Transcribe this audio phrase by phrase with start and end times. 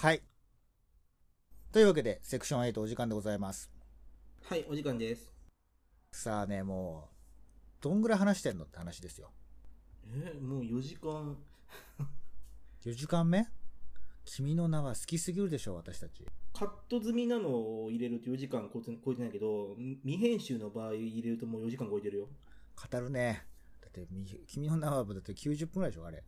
[0.00, 0.22] はい。
[1.72, 3.70] というわけで、セクション8お時間でございます。
[4.44, 5.30] はい、お時間です。
[6.10, 9.30] さあね、もう、どんぐらい話してんのって話ですよ。
[10.06, 11.36] えーもう4時間。
[12.82, 13.46] 4時間目？
[14.24, 16.24] 君の名は好きすぎるでしょ、私たち。
[16.54, 17.50] カット済みなの
[17.84, 22.28] を入れると4時間超えて超えてないけど、未編集の場合入れるともう4時間超えてるよ。
[22.90, 23.44] 語るね。
[23.82, 26.24] だって、み君の名はだって90分ぐらいでしょ、あれ。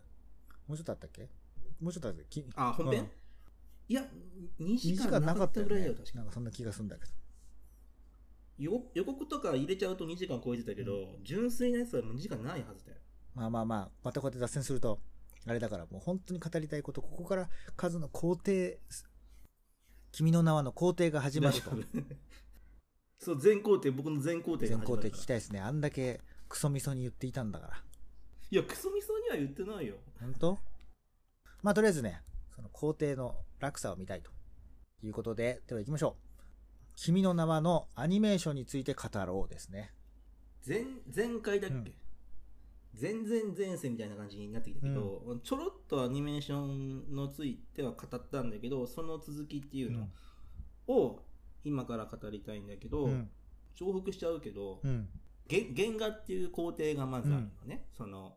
[0.69, 1.31] もうちょっとあったっけ？
[1.81, 2.43] もうちょっとあったっけ？
[2.43, 3.09] きあ、本編、うん
[3.89, 4.03] いや、
[4.61, 6.13] 2 2時時間なかったかったよねぐらいだよ、確。
[6.13, 7.13] かなんかそんな気がするんだけど。
[8.59, 12.99] 予予告とか入れちゃうと2時間超えてたけど、純粋なやつはもう2時間ないはずだよ。
[13.35, 15.01] まあまあまあ、またこうやって脱線すると、
[15.47, 18.53] あれだからもう本当に語りたいこと、ここから数の工程、
[20.13, 21.71] 君の名はの工程が始まると。
[23.19, 25.61] そう、全工程、僕の全工程が始まるから聞きたいですね。
[25.61, 27.85] あんだけクソみそに言っていたんだから。
[28.51, 29.97] いや、クソみそには言ってないよ。
[30.21, 30.59] 本当？
[31.63, 32.21] まあとりあえずね、
[32.55, 34.31] その工程の落差を見たいと
[35.03, 36.93] いうことで、では行きましょう。
[36.97, 39.93] 君の名はのアニメーションについて語ろうですね。
[40.67, 41.95] 前前回だっけ、うん
[43.01, 50.09] 前々前世みたいな感じになってきたけど、ちょろっとアニメーションのついては語ったんだけどその続きっていうの
[50.89, 51.23] を
[51.65, 53.31] 今から語りたいんだけど、うん。
[53.75, 55.63] 重複しちゃうけど、原
[55.99, 58.37] 画っていう工程がまずあるのね、その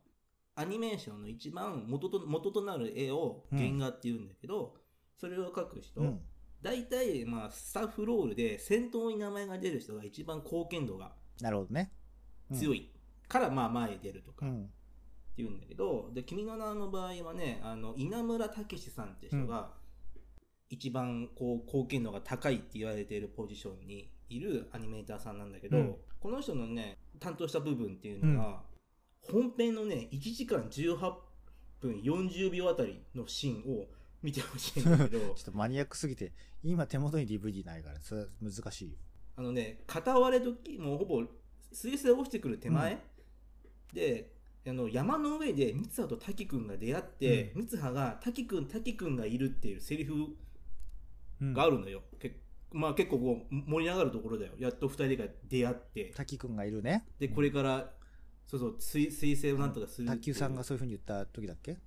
[0.55, 4.75] アニメーションの一番元と元となる絵を原画っていうんだけど、
[5.17, 6.21] それを描く人、うん。
[6.61, 11.91] 大体まあスタッフロールで先頭に名前が出る人が一番貢献度がなるほどね。
[12.53, 12.89] 強い
[13.27, 14.69] からまあ前に出るとかっうん。
[15.35, 19.73] ていうんだけど、で君の名の場合はねあの稲村武さんって人が
[20.69, 28.63] 一番こう貢献度が高いって言われているポジションにいるアニメーターさんなんだけど、うんこの人のね担当した部分っていうのが、
[29.31, 31.13] 本編のね1時間18
[31.81, 33.85] 分40秒あたりのシーンを
[34.25, 38.97] 見てほしいんだけど ちょっとマニアックすぎて、今手元に DVD ないから、それは難しいよ。
[39.35, 41.23] あのね、片割れ時、もうほぼ
[41.71, 42.99] 水星落ちてくる手前、
[43.93, 44.31] で、
[44.67, 50.35] あの山の上で三葉と滝くんが出会って、う三葉が滝くん、滝くんがいるっていうセリフ
[51.41, 52.01] うんがあるのよ。
[52.19, 52.39] け
[52.71, 54.53] まあ結構こう盛り上がるところだよ。
[54.57, 57.05] やっと二人が出会って、滝くんがいるね。
[57.19, 57.93] で、これから、
[58.47, 61.77] そうそう、水水星をなんとかする卓球さんがそういう風に言った時だっけ？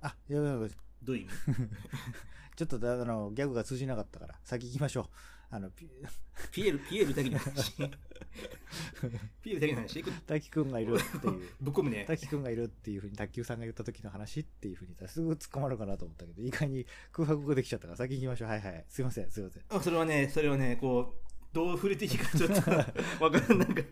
[0.00, 0.70] あ、やばいやばい。
[1.02, 1.32] どういう意味？
[2.56, 5.06] ちょっとだあのギャグが通じなかったから、先行きましょう。
[5.50, 5.88] あの、ピ
[6.52, 7.72] ピエール、ピエールだけの話。
[9.42, 10.04] ピエールだけの話？
[10.26, 11.40] 滝くんがいるっていう。
[11.60, 12.04] ぶっ込むね。
[12.06, 18.48] 滝くんがいるっていう風に卓球さんが言った時の話っていう風に言ったらすぐ突っ込まれるかなと思ったけど、意外に空白ができちゃったから先行きましょう。
[18.48, 18.84] はいはい。
[18.88, 19.62] すいません、すいません。
[19.68, 22.70] あそれはね、それはね、こう、どう触れていいかちょっと
[23.24, 23.82] わからん、なんか、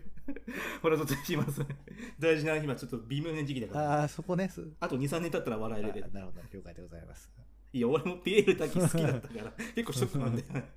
[0.81, 1.61] ほら、ちょっとします。
[2.19, 4.01] 大事な今、ちょっと微妙な時期だから。
[4.01, 4.49] ああ、そこね。
[4.49, 6.09] すあと2、3年経ったら笑えるけどあ。
[6.09, 7.31] なるほど、了解でございます。
[7.73, 10.69] いや、俺もピエール滝好きだったから、 結構ショックなんだよね。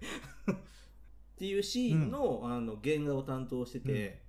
[0.53, 0.55] っ
[1.37, 4.23] ていうシーンの,、あの原画を担当してて、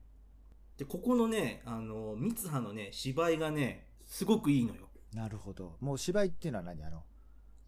[0.78, 4.90] で、ここのね、あの、三葉のね、芝居がね、すごくいいのよ。
[5.14, 5.78] なるほど。
[5.82, 6.84] もう芝居っていうのは何？
[6.84, 7.04] あの、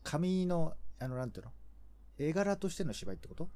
[0.04, 1.52] 紙の、あの、なんていうの？
[2.18, 3.50] 絵柄としての芝居ってこと？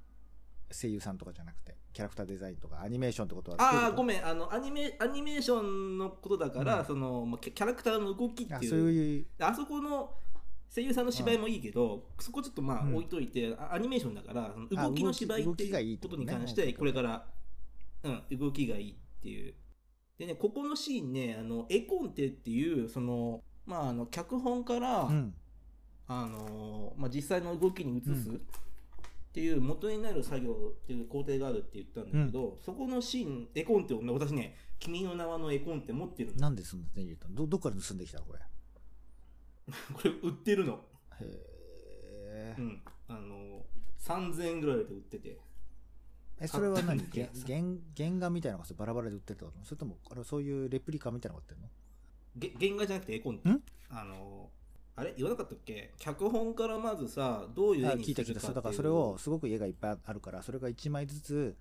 [0.72, 4.06] 声優さんとかじゃなくて、キャラクターデザインとかアニメーションってことはああ、ごん。
[4.06, 9.26] めん、あの、アニメ、アニメーションのことだから、うんその、まあキャラクターの動きってあいう。
[9.40, 10.14] あそこの
[10.70, 17.26] 声優さんの芝居もいいけど、そこちょっとまあうん置いといて、あアニメーションだから、動きの芝居っていうことに関して、これから、
[18.04, 19.56] うん、動きがいいっていう。
[20.20, 25.34] でね、ここのシーンね、あの、絵コンテっていう、その、まあ、あの、脚本から、うん。
[26.10, 28.42] あのまあ、実際の動きに移すうん
[29.38, 36.42] っていう元になる作業っていう工程があるって言ったんだけど、そこのシーン、絵コンテをね、私ね、君の名はの絵コンテ持ってるの。
[36.42, 38.40] なんでそんな手に入れたのど、どっから盗んできたのこれ？
[39.94, 40.84] これ売ってるの。
[41.22, 42.82] へーうん。
[43.10, 43.64] あの
[44.00, 45.40] 3000円ぐらいで売ってて。
[46.40, 47.00] え、それは何？
[47.14, 47.30] 原
[47.96, 49.66] 原画みたいなのがバラバラで売ってるってこと？
[49.66, 51.70] それとも、あれそういうレプリカみたいなのが売ってるの？
[52.38, 53.62] げ原画じゃなくて絵コンテん？
[53.92, 54.50] あの
[54.98, 55.14] あれ？
[55.16, 55.94] 言わなかったっけ？
[56.00, 58.40] 脚本からまずさ、どういうあ絵に聞いた聞いた。
[58.42, 61.56] そうだからそれを、すごく家がいっぱいあるから、それが1枚ずつ、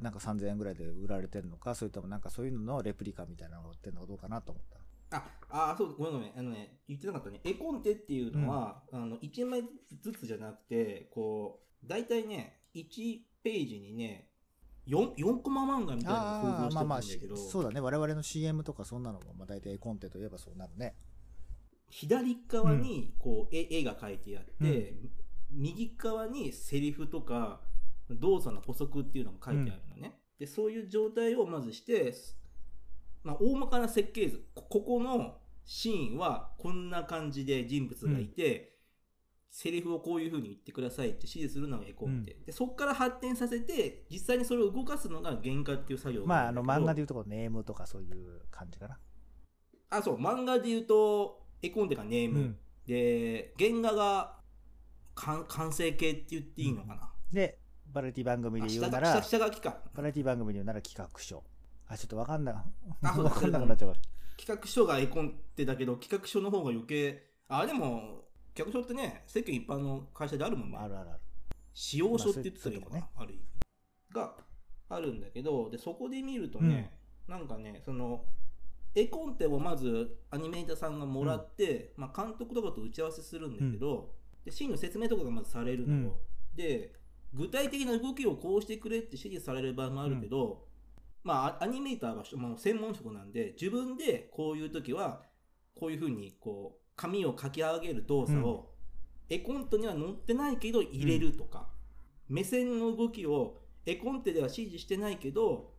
[0.00, 4.64] なんか3000円ぐらいで売られてるのか、それともなんかそういうののレプリカみたいなのが売ってるのかどうかなと思っ
[5.10, 5.18] た。
[5.50, 6.32] あ、あ、そう、ごめんごめん。
[6.38, 7.40] あのね、言ってなかったね。
[7.42, 9.62] 絵コンテっていうのは、あの、1枚
[10.00, 14.28] ずつじゃなくて、こう、大体ね、1ページにね、
[14.86, 17.80] 4, 4コマ漫画みたいなのを想ああ、像してまあまあ、したんだけど、そうだね。
[17.80, 20.94] 我々の CM とかそんなのも、まあ大体コンテといえばそうなるね。
[21.90, 24.94] 左側にこう絵絵が描いてあって、
[25.50, 27.60] 右側にセリフとか
[28.10, 32.14] 動作の補足っていうのが書いてあるのね、でそういう状態をまずして、
[33.22, 34.44] まあ、大まかな設計図。
[34.54, 38.78] こここのシーンはこんな感じで人物がいて、
[39.50, 48.98] セリフをこういう風に言ってくださいって指示するのが絵コンテ、でそこから発展させて実際にそれを動かすのが原画っていう作業まあ、あの、漫画ででいうとネームとかそういう感じかな。
[49.90, 50.16] あそう。
[50.16, 52.56] 漫画で言うと絵コンテがネーム、うん。
[52.86, 54.36] で原画が
[55.14, 57.58] 完完成形って言っていいのかな、で、
[57.92, 61.42] バラエティ番組あで言うなら、下書きかバラエティ番組で言うなら企画書。
[61.88, 62.64] あ、ちょっとわかんな、
[63.02, 63.98] あそうわかんなくなっちゃうか
[64.36, 70.76] 企画書が絵コンテだけど企画書の方が余計あでも企画書ってね世間一般の会社であるもんね。
[70.76, 70.84] ら。
[70.84, 71.20] あるあるある。
[71.74, 73.42] 使用書って言ってたらいいのかな、まある意味
[74.14, 74.34] が
[74.90, 76.92] あるんだけどでそこで見るとね、
[77.26, 78.24] なんかねその
[78.94, 84.14] 絵コンテをまずアニメーターさんがもらって、まあ、監督とかと打ち合わせするんだけど、
[84.44, 86.16] でシーンの説明とかがまずされるのよ、
[86.54, 86.92] で
[87.34, 90.64] 具体的な動きをこうしてくれって指示される場合もあるけど、
[91.22, 95.22] まあアアニメーターはもう専門職なんで自分でこういう時は
[95.74, 98.72] こういうふうにこう紙を書き上げる動作を、
[99.28, 101.68] 絵コンテには載ってないけど入れるとか、
[102.28, 105.72] 目線の動きを絵コンテでは指示してないけど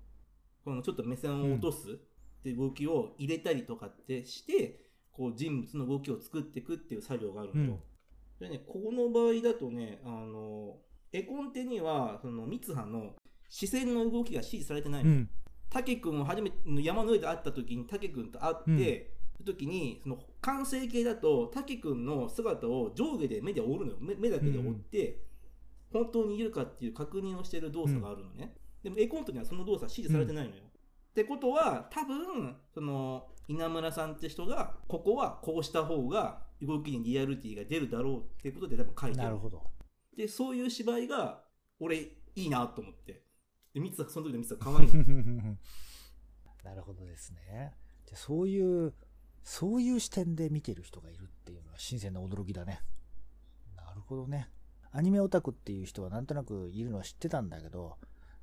[0.64, 2.00] このちょっと目線を落とす
[2.40, 4.82] って動きを入れたりとかってして
[5.12, 7.80] こう人物の動きを作っていくっていう作業があるのよ。
[8.40, 10.78] でね、この場合だとね、あの、
[11.12, 13.16] 絵コンテには、その、三葉の
[13.50, 15.10] 視線の動きが指示されてないの。
[15.10, 15.30] うん。
[15.70, 19.12] 竹くんを初めて山の上で会った時に竹くんと会って、
[19.46, 23.98] 時にその完成形だと竹くんの姿を上下で目で追うのよ。
[24.00, 25.22] 目目だけで追って、
[25.92, 30.64] 本当にいるかっていう確認をしてる動作があるのね、でも絵コンテにはその動作指示されてないのよ、
[31.20, 39.64] ってことは多分その稲村さんって人がここはこうした方が動きにリアリティが出るだろうっていうことで多分書いてるなるほど。
[40.16, 41.44] でそういう芝居が
[41.78, 43.24] 俺いいなと思って
[43.74, 45.58] で三葉その時の三葉可愛いの
[46.64, 47.76] なるほどですね。
[48.06, 48.94] じゃあそういう、
[49.44, 52.82] そういう視点で見てる人がいるっていうのは新鮮な驚きだね。
[53.76, 54.50] なるほどね。
[54.92, 57.98] アニメオタクっていう人はなんとなくいるのは知ってたんだけど、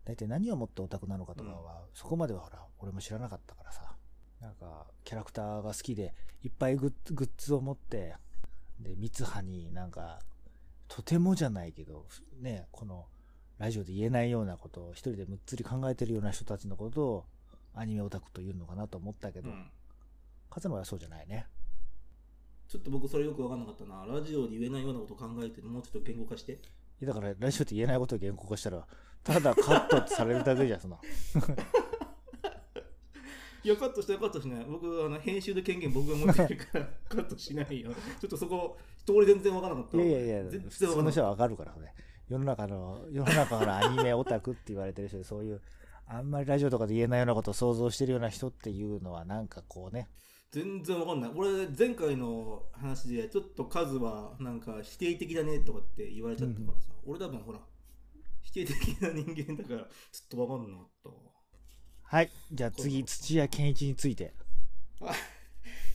[0.06, 3.94] 大体何をもってオタクなのかとかは、そこまではほら、俺も知らなかったからさ。
[4.40, 8.14] なんか、キャラクターが好きで、いっぱいグッズを持って、
[8.80, 10.20] で、三葉になんか、
[10.88, 12.06] とてもじゃないけど、
[12.40, 13.06] ね、この、
[13.58, 17.24] ラジオで言えないようなことを一人でむっつり考えてるような人たちのことを
[17.74, 19.70] アニメオタクというのかなと思ったけど、うん
[20.48, 21.46] 勝野はそうじゃないね。
[22.66, 24.06] ちょっと僕それよく分かんなかったな。
[24.06, 26.52] ラジオで言えないようなことを考えて、もうちょっと言語化して。
[26.52, 26.56] い
[27.00, 28.86] やだからラジオって言えないことを言語化したら、
[29.26, 30.98] ただカットってされるだけじゃん、そんな。
[33.64, 34.64] いや、カットしてカットしない。
[34.64, 37.90] 僕、あの編集で権限僕が持ってるから、 カットしないよ。
[38.20, 39.96] ちょっとそこ、通り全然分からなかった。
[39.98, 41.92] いやいやいや、全普然の人はわかるからね。
[42.28, 45.60] 世の中の、世の中のアニメオタクって言われてる人で、そういう、
[46.06, 50.08] あんまりラジオとかで言えないようなことを想像してるような人っていうのは、なんかこうね、
[50.52, 51.30] 全然分かんない。
[51.34, 56.92] 俺、前回の話で、ちょっと数は、なんか、否定的だねとかって言われちゃったからさ。
[57.04, 57.60] 俺多分、ほら、
[58.46, 59.86] 否定的な人間だから、ちょ
[60.24, 61.14] っと分かんなかったわ。
[62.02, 62.30] はい。
[62.52, 64.32] じゃあ次、土屋健一について。
[65.00, 65.12] あ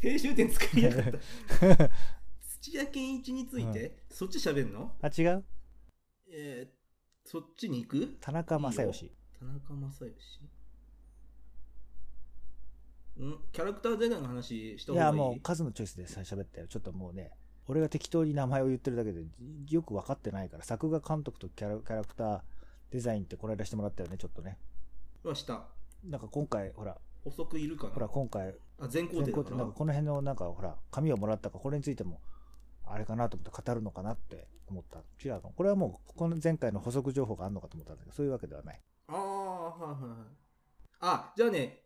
[0.01, 1.89] 編集点作りやがった。
[2.61, 4.93] 土屋健一について、そっち喋んの？
[5.01, 5.45] あ、違う？
[6.29, 8.17] えー、そっちに行く？
[8.19, 9.11] 田中正義。
[9.39, 10.13] 田中正義
[13.23, 13.39] ん？
[13.53, 15.29] キャラクターデザインの話したいや、方がいい？
[15.31, 16.67] もう数のチョイスでさ喋ったよ。
[16.67, 17.31] ちょっともうね、
[17.67, 19.23] 俺が適当に名前を言ってるだけで
[19.69, 22.41] よく分かってないから、作画監督とキャラキャラクター
[22.91, 24.57] デザインってこの間してもらったよね、ちょっとね。
[25.23, 25.63] はした。
[26.03, 32.19] なんか今回、ほら、補足いるかなほら今回、あ、全校ってなんかこの辺のなんかほら、紙をもらったから、これについても、
[32.83, 34.99] あれかなと思って語るのかなって思った。
[35.23, 38.81] 違うのこれはもう、この前回の補足情報があるのかと思ったんだけど、そういうわけではない。
[39.07, 40.19] ああ、はいはいはい。
[40.99, 41.83] あ、じゃあね、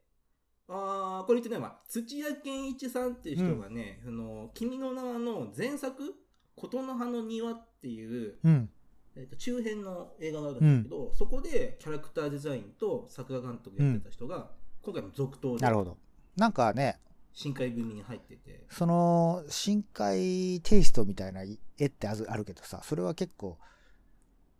[0.68, 1.80] あーこれ言ってないわ。
[1.88, 6.16] 土屋健一さんっていう人がね、あの君の名はの前作、
[6.56, 8.70] 琴の葉の庭っていう、うん。
[9.18, 15.98] えー、と中編の映画があるんだけど、そこでキャラクターデザインと作画監督やってた人が、今回の続投でなるほど。
[16.36, 17.00] なんかね、
[17.32, 21.44] 深海組に入ってて、その、深海テイストみたいな
[21.78, 23.58] 絵ってあるあるけどさ、それは結構、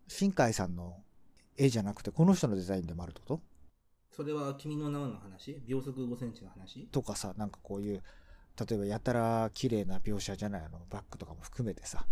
[0.08, 1.02] 深海さんの
[1.58, 3.40] 絵じゃなくて、この人のデザインでもあるってこと？
[4.16, 5.60] それは君の名はの話？
[5.66, 6.86] 秒速5センチの話？
[6.90, 8.02] とかさ、なんかこういう、
[8.58, 12.06] 例えばやたら綺麗な描写じゃないの、バックとかも含めてさ、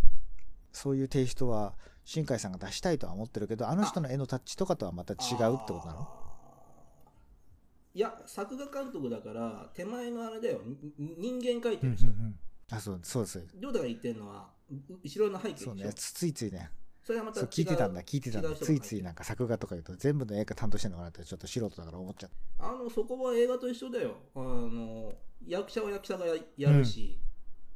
[0.70, 1.72] そういうテイストは、
[2.04, 3.74] 新海さんが出したいとは思ってるけど、あ。
[3.74, 6.08] の人の絵のタッチとかとはまた違うってことなの？
[7.94, 10.60] いや、作画監督だから、手前のあれだよ、
[10.98, 12.06] に人間描いてうんる人。
[12.08, 12.38] うんうん。
[12.70, 13.46] あ、そう、そうです。
[13.58, 15.64] 亮太が言ってるのは、う後ろの背景でしょ？
[15.66, 16.68] そうね、つついついね、
[17.04, 18.50] それはまた聞いてたんだ、聞いてたんだ。
[18.54, 22.66] ついついなんか作画とか言うと全部の絵が担当してるのかなってちょっと素人だから思っちゃった。
[22.66, 24.16] あの、そこは映画と一緒だよ。
[24.34, 25.12] あの、
[25.46, 27.20] 役者は役者がややるし、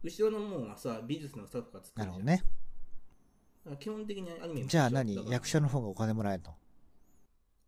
[0.03, 2.43] 後ろのもんはさ、美術のスタッフが作るなるほどね。
[3.79, 5.15] 基本的にアニメじゃあ何？
[5.31, 6.57] 役者の方がお金もらえるの？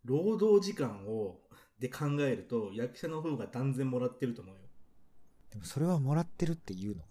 [0.03, 1.41] 労働時間を
[1.77, 4.61] で考えると役者の方が断然もらってると思うよ
[5.51, 7.03] でもそれはもらってるって言うの？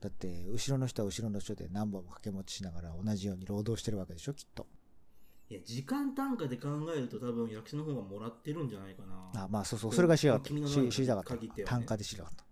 [0.00, 4.66] だって、後ろの人は後ろの人で何本も掛け持ちしながら同じように労働してるわけでしょ、きっと。
[5.50, 10.54] いや時間単価で考えると多分役者の方がもらってるんじゃないかなあ、まあそうそう、それが知りたかった。
[10.90, 12.44] 知かった単価で知りたかった。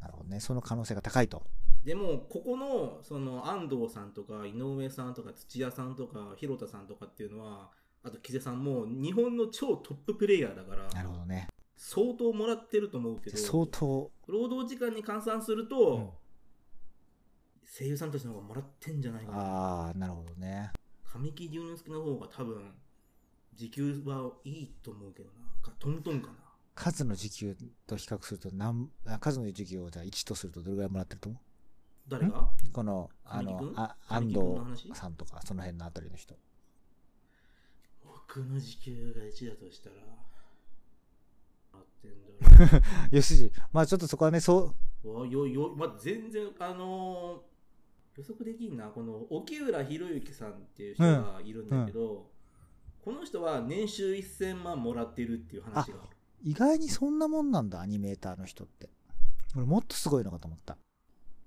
[0.00, 0.40] なるほどね。
[0.40, 1.42] その可能性が高いと。
[1.84, 7.70] でもここのその安藤さんとか井上さんとか土屋さんとか広田さんとかっていうのは
[8.02, 11.48] あと木瀬さんも日本の超トッププレイヤーだからなるほどね。
[11.76, 16.08] 相当もらってると思うけど相当、労働時間に換算すると、うん
[17.76, 19.38] 声優さんたちの方がもらってんじゃないかな。
[19.38, 20.70] ああ、なるほどね。
[21.04, 22.72] 神木隆之介の方が多分
[23.52, 25.34] 時給はいいと思うけどな。
[25.60, 26.34] かトントンかな。
[26.76, 31.40] 数の時給と比較すると何、あ数の時給をじゃあ1とするとどれぐらいもらってると思
[32.08, 32.38] 誰が？
[32.38, 36.36] うこの、あのあ神安藤さんとか、その辺のあたりの人。
[38.04, 39.96] 僕の時給が1だとしたら。
[43.10, 47.53] よし、まあちょっとそこはね、そう、わよよ、まあ、全然あのー
[48.16, 48.88] 予測できんな。
[48.88, 52.30] この沖浦博之さんっていう人がいるんだけど、
[53.02, 55.80] この人は年収1000万もらってるっていう話が。
[55.80, 55.94] ある
[56.42, 58.88] 意外にそんなもんなんだ、アニメーターの人って。
[59.56, 60.76] 俺もっとすごいのかと思った。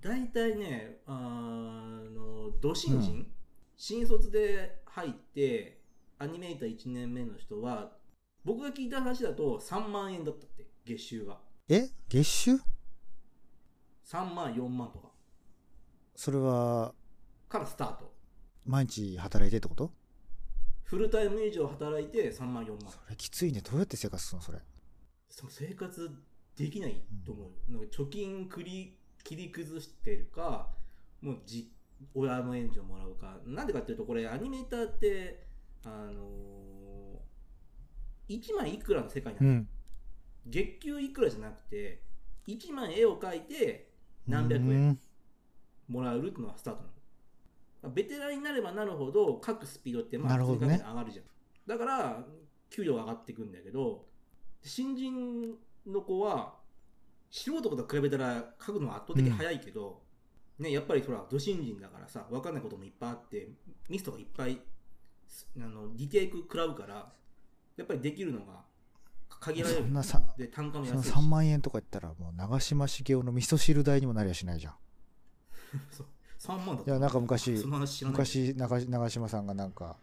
[0.01, 3.31] 大体ねあの土新人、うん。
[3.75, 5.81] 新卒で入って
[6.19, 7.91] アニメーター1年目の人は
[8.43, 11.37] 僕が聞いた話だと3万円だったって月収が。
[11.69, 11.89] え？
[12.09, 12.51] 月収
[14.05, 15.09] ？3万4万とか
[16.17, 16.95] それは、
[17.47, 18.11] からスタート。
[18.65, 19.91] 毎日働いてってこと？
[20.83, 23.61] フルタイム以上働いて3万4万それきついね。
[23.61, 24.43] どうやって生活するの？
[24.43, 24.57] それ。
[25.29, 26.09] その生活
[26.55, 30.69] できないと思うよ、なんか貯金繰り切り崩してるか
[31.21, 31.71] もうじ
[32.15, 33.37] 親の援助もらうか。
[33.45, 35.45] なんでかっていうとこれアニメーターって
[35.85, 39.69] あのー、1枚いくらの世界なの、うん。
[40.47, 42.01] 月給いくらじゃなくて
[42.47, 43.91] 1枚絵を描いて
[44.25, 44.99] 何百う円ん
[45.87, 46.87] もらうっていうのがスタートな
[47.83, 47.89] の。
[47.93, 50.81] ベテランになればなるほど書くスピードってまあなるほどね。
[50.85, 51.25] 上がるじゃん。
[51.67, 52.23] だから
[52.69, 54.05] 給料が上がっていくんだけど
[54.61, 56.55] 新人の子は
[57.29, 60.01] 素人と比べたら書くのは圧倒的に早いけど、
[60.59, 63.49] ね、やっぱりほら土新人だからさ分かんないこともいっぱいあって
[63.89, 64.59] ミスとかいっぱい
[65.27, 67.11] すあのリテイク食らうから
[67.75, 68.67] やっぱりできるのが
[69.39, 69.81] 限られる。
[69.81, 71.13] そんなさ、で単価も安いし。
[71.13, 74.73] 3万円とか言ったら、もう長嶋茂雄の味噌汁代にもなりゃしないじゃん。
[75.91, 76.07] そう。
[76.39, 79.97] 3万だいや、なんか昔昔長長嶋さんがなんか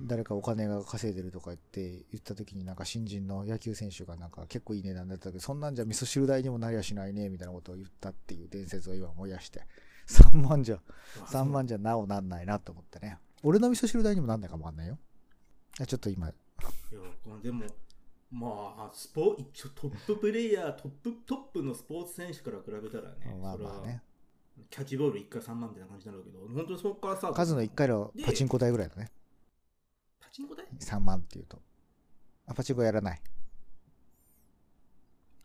[0.00, 9.66] 誰かお金が稼いでるとか言って言った時になんか新人の野球選手がなんか結構いい値段だったけどそんなんじゃ味噌汁代にもなりゃしないねみたいなことを言ったっていう伝説を今思い出して。
[10.06, 13.18] 3万じゃあ3万じゃなおなんないなと思ってね。
[13.42, 14.98] 俺の味噌汁代にもなんないかもわかんないよ。
[15.78, 16.28] いやちょっと今。
[16.28, 16.32] い
[16.92, 17.00] や
[17.42, 17.64] でも
[18.30, 24.02] まあスポ一応トッププレイヤートップトップのスポーツ選手から比べたらね、まあまあね
[24.70, 29.10] キャッチボール1回3万みたいな感じになるけど本当にそこからさ数の1回のパチンコ代ぐらいだね。
[30.20, 31.60] パチンコ代3万っていうと。
[32.46, 33.18] あパチンコやらない。
[33.18, 33.22] パ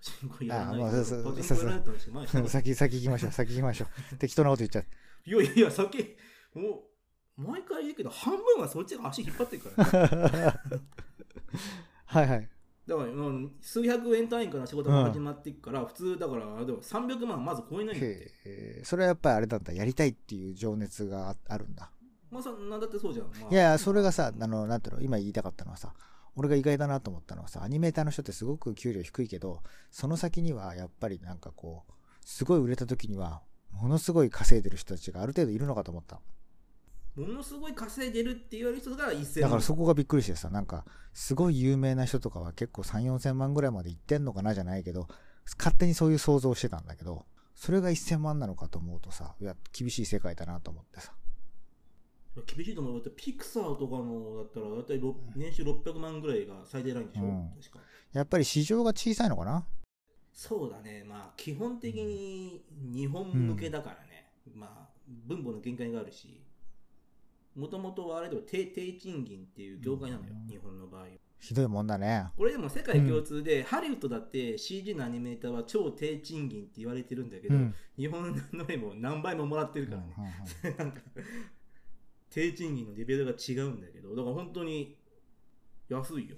[0.01, 0.75] チンコやらない。
[0.75, 4.15] あまあそうそうパチンコやられたんですよ前に先先行きましょう先行きましょう。
[4.17, 4.85] 適当なこと言っちゃう。
[5.25, 6.17] いやいや先
[6.53, 6.83] も
[7.37, 10.53] う毎回言うけど半分はそっちが足引っ張ってるから、ね、
[12.05, 12.49] はいはい
[12.89, 18.83] だからもう数百円単位から仕事が始まっていくから、普通だからでも300万まず超えないんだって。
[18.83, 21.91] それはやっぱりあれなんだやりたいっていう情熱がああるんだ。
[22.31, 23.53] まあそなんだってそうじゃん、まあ。
[23.53, 25.93] いやいやそれがさあのなんていうの今言いたかったのはさ
[26.35, 31.93] 俺が意外だなと思ったのはさアニメーターの人ってすごく給料低いけどその先にはやっぱりなんかこう
[32.25, 33.41] すごい売れた時には
[33.71, 36.21] ものすごい稼いでる人たちがある程度いるのかと思った
[37.15, 45.07] ものすごい稼いでるって言われる人が1000だからそこがびっくりしてさなんかすごい有名な人とかは結構3 4 0 0 0万ぐらいまでいってんのかなじゃないけど
[45.57, 47.25] 勝手にそういう想像をしてたんだけど
[47.55, 51.13] それが1000万なのかと思うとさいや厳しい世界だなと思ってさ。
[52.45, 52.93] 厳しいと思う。
[52.93, 57.49] だってピクサーとかのだったら大体ろ年収600万ぐらいが最低ラインでしょ、うん。
[57.59, 57.79] 確か。
[58.13, 59.65] やっぱり市場が小さいのかな？
[60.31, 61.03] そうだね。
[61.03, 62.63] まあ基本的に
[62.93, 64.89] 日本向けだからね、まあ
[65.27, 66.45] 分母の限界があるし
[67.55, 70.47] もともとはあれでも低低賃金っていう業界なのよ、うん。
[70.47, 71.07] 日本の場合
[71.39, 72.27] ひどいもんだね。
[72.37, 77.75] これでも世界共通で、ハリウッドだって CG のアニメーターは超低賃金って言われてるんだけど、うん。
[77.97, 80.77] 日本の絵も何倍ももらってるからね、うんうんうん。
[80.77, 81.01] なんか
[82.29, 84.95] 低賃金のレベルが違うんだけどだから本当に
[85.87, 86.35] 安いよ。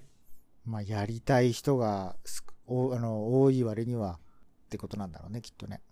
[0.64, 4.20] まあ、やりたい人がすおあの多い割には
[4.66, 5.82] ってことなんだろうね、きっとね。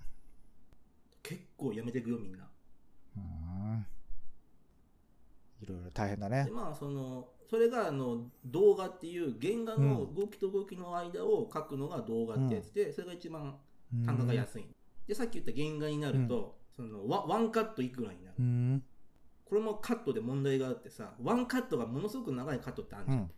[1.23, 2.49] 結構やめていくよみんな。
[3.17, 3.87] うーん
[5.63, 6.51] いろいろ大変だねで。
[6.51, 13.57] まあそのそれがあの動画っていう原画の動きと動きの間を描くのが動画ってやつで、それが一番
[14.07, 14.67] 単価が安い、
[15.09, 18.83] でさっき言った原画になると、そのワワンカットいくらになる、うん。
[19.45, 23.31] これもカットで問題があってさワンカットがものすごく長いカットってあるじゃん、うん。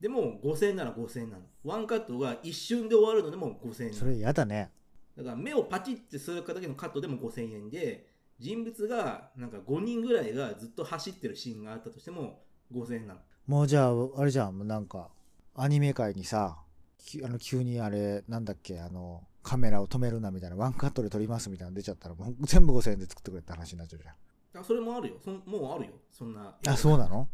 [0.00, 4.70] でも5000円なら5000円なのワンカットが一瞬で終わるのでも5000円それ嫌だね。
[5.16, 8.06] だから目をパチッてするかだけのカットでも5000円で
[8.44, 13.20] 人物がなんか5人ぐらいがずっと走ってるシーンがあったとしても5000円なの。
[13.46, 15.08] もうじゃあ、あれじゃん、もうなんか、
[15.54, 16.58] アニメ界にさ、
[16.98, 24.60] きあの急にあれ、なんだっけ、あの、カメラを止めるなみたいな、ワンカットで撮りますみたいなの出ちゃったら、もう全部5000円で作ってくれって話になっちゃうじゃん。
[24.60, 25.14] あそれもあるよ。
[25.24, 25.92] そんもうあるよ。
[26.10, 27.28] そんなあ、そうなの？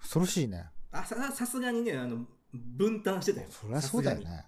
[0.00, 0.66] 恐ろしいね。
[0.92, 3.48] あささすがにねあの分担してたよ。
[3.50, 4.46] そりゃそうだよね。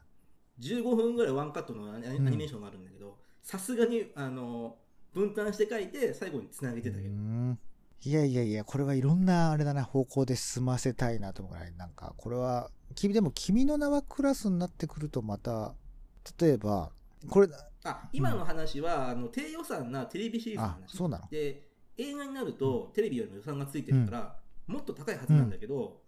[0.61, 4.77] 15分ぐらいワンカットのアニメーションがあるんだけどさすがにあの
[5.13, 7.59] 分担して書いて最後につなげてたけど、うん。
[8.05, 15.75] いやいやいや、これはいろんな、あれだな、方向で進ませたいなと思うぐらい、なんか、これは、君、でも、君の名はクラスになってくると、また、
[16.41, 16.91] 例えば、
[17.29, 17.49] これ、
[17.85, 21.29] あ今の話は、あの低予算なテレビシリーズのあ、話そうなの？
[21.29, 26.01] で映画になるとテレビよりも予算がついてるから、もっと高いはずなんだけど、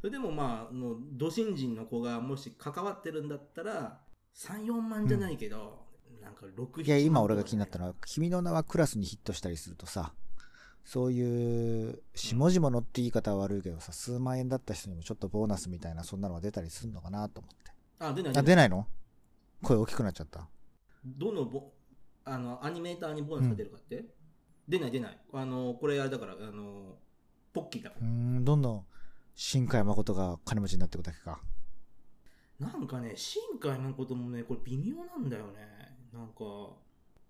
[0.00, 4.00] それでもまああの土新人の子がもし関わってるんだったら
[4.36, 5.87] 34万じゃないけど、
[6.28, 10.12] なんか6いや、今俺が気になったのは、君の名はクラスにヒットしたりするとさ、
[10.84, 17.72] そういう、下々のって言い方は悪いけどさ、数万円だった人にもちょっとボーナスみたいな、そんなのが出たりするのかなと思って。
[17.98, 18.86] あ出ないあ、出ないの？
[19.62, 20.46] 声大きくなっちゃった？
[21.04, 21.72] どのボ
[22.24, 24.04] あのアニメーターにボーナスが出るかって、
[24.68, 26.96] 出ない出ないあのこれあれだからあの
[27.52, 28.84] ポッキーだからうーん、どんどん、
[29.34, 31.40] 新海誠が金持ちになっていくだけか。
[32.60, 35.77] なんかね、新海誠もね、これ微妙なんだよね。
[36.12, 36.74] なんか、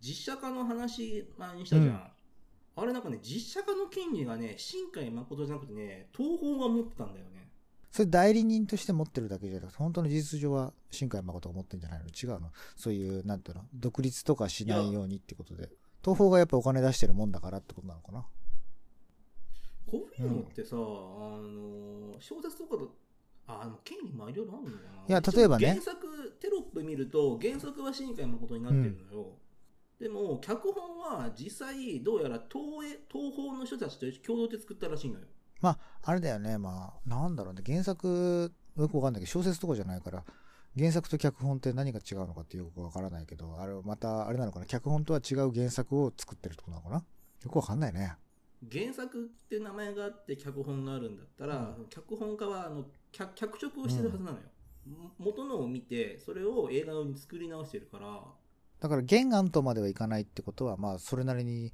[0.00, 1.86] 実写化の話前にしたじゃん。
[1.88, 2.00] うん
[2.80, 7.50] あれなんかね、実写化の権利がね、新海誠じゃなくてね、東宝が持ってたんだよね。
[7.90, 12.06] それ代理人として持ってるだけじゃなくて、本当の事実上は新海誠が持ってるんじゃないの？
[12.06, 12.52] 違うの？
[12.76, 13.64] そういう、なんていうの？
[13.74, 15.70] 独立とかしないようにってことで。
[16.04, 18.24] 東宝がやっぱお金出してるもんだからってことなのかな？
[19.90, 22.94] こういうのってさ、あの、小説とかと、
[23.48, 25.02] あ、でも権利もいろいろあるのかな。
[25.08, 29.38] いや例えばね原作、テロップ見ると、原作は新海誠になってるのよ。
[29.98, 35.26] でも、脚本は実際、どうやら東映東宝の人たちと共同で作ったらしいのよ。
[35.60, 36.56] まあ、あれだよね。
[36.56, 37.62] まあ、なんだろうね。
[37.66, 40.24] 原作、よくわかんないけど、小説とかじゃないから、
[40.76, 44.66] 原作と脚本って何が違うのかってよくわからないけど、あれ、また、あれなのかな。
[44.66, 47.04] 脚本とは違う原作を作ってるってことなのかな
[47.42, 48.14] よくわかんないね。
[48.70, 54.44] 原作って名前があって脚本があるんだったら、脚本家はあの脚脚色をしてるはずなのよ、
[54.86, 58.22] も元のを見てそれを映画用に作り直してるから。
[58.80, 61.72] だから原案とまではいかないってことは、まあ、それなりに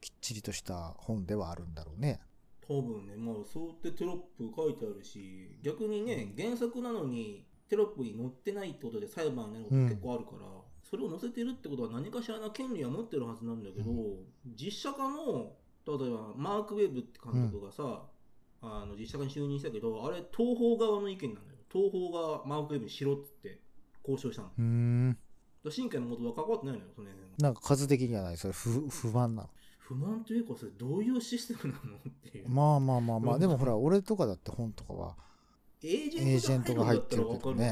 [0.00, 2.20] きっちりとした本ではあるんだろうね。
[2.66, 3.14] 多分ね。
[3.16, 10.46] まあそうってテロップ書いてあるし逆にね原作なのにテロップに載ってないってことで裁判になること結構あるから、
[10.88, 13.90] それを載せてるってことは何かしらの権利は持ってるはずなんだけど、
[14.54, 15.52] 実写化の
[15.86, 18.02] 例えばマーク・ウェブって監督がさ、
[18.66, 21.58] あの実写化に就任したけどあれ東宝側の意見なんだよ。
[21.72, 23.60] 東宝がマーク・ウェブにしろっつって
[24.06, 24.48] 交渉したの。
[24.58, 25.18] うーん。
[25.64, 28.36] ら新海誠は関わってないのよその辺なんか数的にはない。
[28.36, 29.48] それ不、不満なの？
[29.78, 32.00] 不満というかそれどういうシステムなのっ
[32.30, 33.40] ていう、まあまあまあまあ、うん。
[33.40, 35.16] でもほら、俺とかだって本とかは、
[35.82, 37.62] エージェントが入ってるけエどで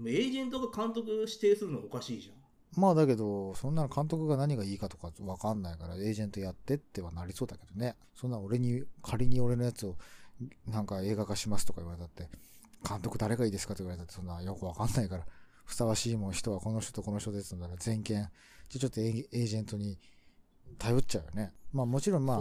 [0.00, 2.34] もエージェントが監督指定するのはおかしいじゃん
[2.76, 7.96] まあだけど、そんなの監督が何がいいかとかわかんないから、エージェントやってってはなりそうだけどね。
[8.14, 9.96] そんな俺に、仮に俺のやつを、
[10.66, 12.28] なんか映画化しますとか言われたって、
[12.86, 15.26] 監督誰がいいですかって言われたって、そんなよくわかんないから、
[15.64, 18.28] ふさわしいもん人はこの人とこの人ですんだら全権、
[18.68, 19.98] じゃちょっとエージェントに
[20.78, 21.52] 頼っちゃうよね。
[21.72, 22.36] まあもちろんまあ、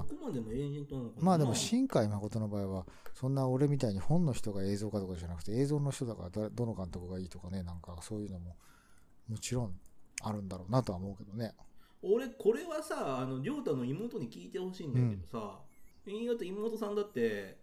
[1.19, 8.55] まあでも新海誠の場合は、そんな俺みたいに本の人が映像化とかじゃなくて、映像の人だからどどの監督がいいとかね、なんかそういうのも、
[9.27, 9.73] もちろん
[10.23, 11.53] あるんだろうなとは思うけどね。
[12.01, 15.59] 俺これはさあの亮太の妹に聞いてほしいんだけどさ、
[16.05, 17.57] 新潟妹さんだって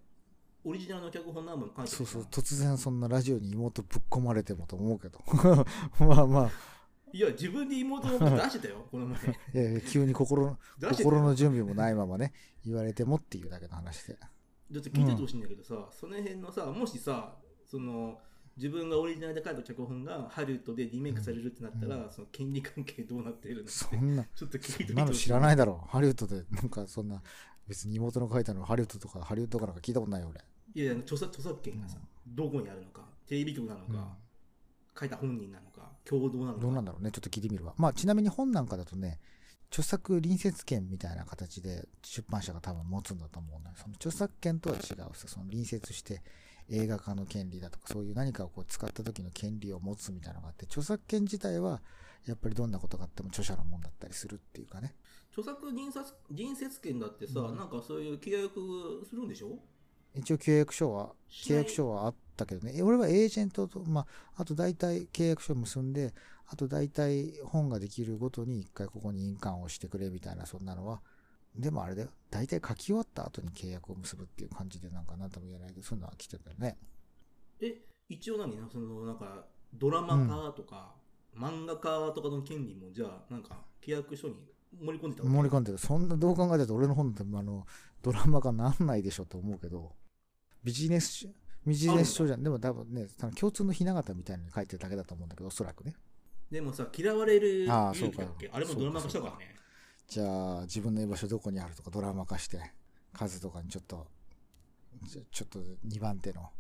[0.65, 5.21] オリジナルの脚本何本も書いてるそうそう、突然そんなラジオに妹ぶっ込まれてもと思うけど。
[6.07, 6.51] まあまあ、
[7.13, 10.57] いや自分で妹のこと出してたよ この前いやいや急に心
[10.93, 12.33] 心の準備もないままね、
[12.65, 14.19] 言われてもっていうだけの話で。
[14.71, 18.19] だって聞いててほしいんだけどさ、その辺のさもしさその
[18.57, 25.85] 自分がオリジナルで書いた脚本がハリウッドでリメイクされるってなったら、その権利関係どうなっているのそんな、ちょっと聞いてそんなの知らないいだろ。
[25.89, 27.23] ハリウッドで、なんかそんな、
[27.69, 30.41] 別に妹の書いたのハリウッドとかハリウッドかなんか聞いたことないよ俺。
[30.75, 34.01] いやいや著作著作権がさ、どこにあるのかテレビ局なのか、うん
[34.99, 37.11] 書いた本人なのか共同なのかどうなんだろうね。
[37.11, 37.73] ちょっと聞いてみるわ。
[37.79, 39.19] まあ、ちなみに本なんかだとね、
[39.71, 43.77] 著作隣接権みたいな形で出版社が多分持つんだと思うのよ。
[43.77, 44.83] その著作権とは違う
[45.15, 46.23] さ、その隣接して
[46.71, 51.83] 映画化の権利だとか、そういう何かをこう使った時の権利を持つみたいなのがあって、著作権自体は
[52.27, 54.95] やっぱりどんなことがあっても著者のもんだったりするっていうかね。
[55.33, 57.57] 著作隣接隣接権だってさ、うん。
[57.57, 59.59] なんかそういう契約するんでしょ？
[60.15, 64.07] 一応契約書は、契約書はあったけどね、え俺はエージェントと、まあ、
[64.43, 66.13] あと大体契約書結んで、
[66.49, 71.01] あと大体本ができるごとに一回ここに印鑑をしてくれみたいな、そんなのは、
[71.57, 76.79] でもあれだよ、大体書き終わった後に契約を結ぶっていう感じでなんか何とも言えないけど、そういうのは来てたよね。
[77.61, 77.77] え
[78.09, 78.57] 一応何？
[78.73, 80.95] そのなんかドラマ化とか、
[81.37, 84.37] 漫画化とかの権利もじゃあなんか契約書に
[84.81, 85.79] 盛り込んでた盛り込んでる。
[85.79, 87.67] そんな、どう考えたら俺の本って、あの、
[88.03, 89.93] ドラマ化なんないでしょと思うけど、
[90.63, 91.29] ビジネス書、
[91.67, 92.43] ビジネス書じゃん。
[92.43, 95.95] でも多分ね、多分共通のひな形みたいに書いてるだけだと思うんだけど、おそらくね。
[96.51, 98.51] でもさ嫌われる勇気だっけ？
[98.53, 99.55] あれもドラマ化したからね
[100.11, 102.59] じゃあ、自分の居場所どこにあるとかドラマ化して、
[103.15, 104.09] 数とかにちょっと、
[105.09, 106.51] ちょちょっと2番手の、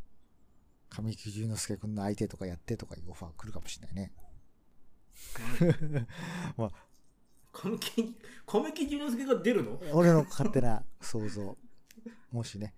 [0.88, 4.12] 神木隆之介君の相手とかやってとかいうオファー来るかもしれないね。
[6.56, 6.70] まあ
[7.52, 9.80] 神木神木隆之介が出るの？
[9.92, 11.58] 俺の勝手な想像。
[12.30, 12.72] もしね。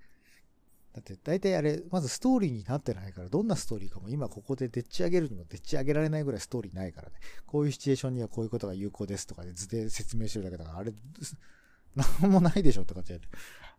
[0.93, 7.15] だって大体あれ、まずストーリーになってないから、どんなストーリーかも今ここででっち上げるにもでっち上げられないぐらいストーリーないからね。
[7.47, 10.93] こういうシチュエーションにはこういうことが有効ですとかで図で説明してるだけだから、あれ、
[11.97, 13.29] なんもないでしょって感じだよね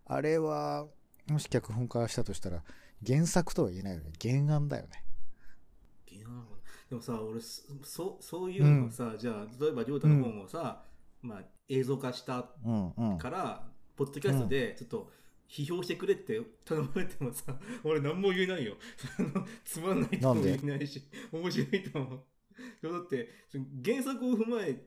[0.06, 0.88] あれは、
[1.30, 2.63] もし脚本化したとしたら、
[3.06, 4.12] 原作とは言えないよね。
[4.19, 5.04] 原案だよね。
[6.08, 6.28] いや
[6.89, 10.84] でもさ俺そそそういうのさ、じゃあ例えば亮太の本をさ、
[11.21, 13.17] まあ、映像化したうんうん。
[13.17, 15.12] からポッドキャストでちょっと
[15.54, 18.76] 批評してくれって頼まれてもさ 俺何も言えないよ。
[19.63, 22.26] つまんないとも言えないし面白いとも。
[22.82, 23.30] だって
[23.86, 24.84] 原作を踏まえ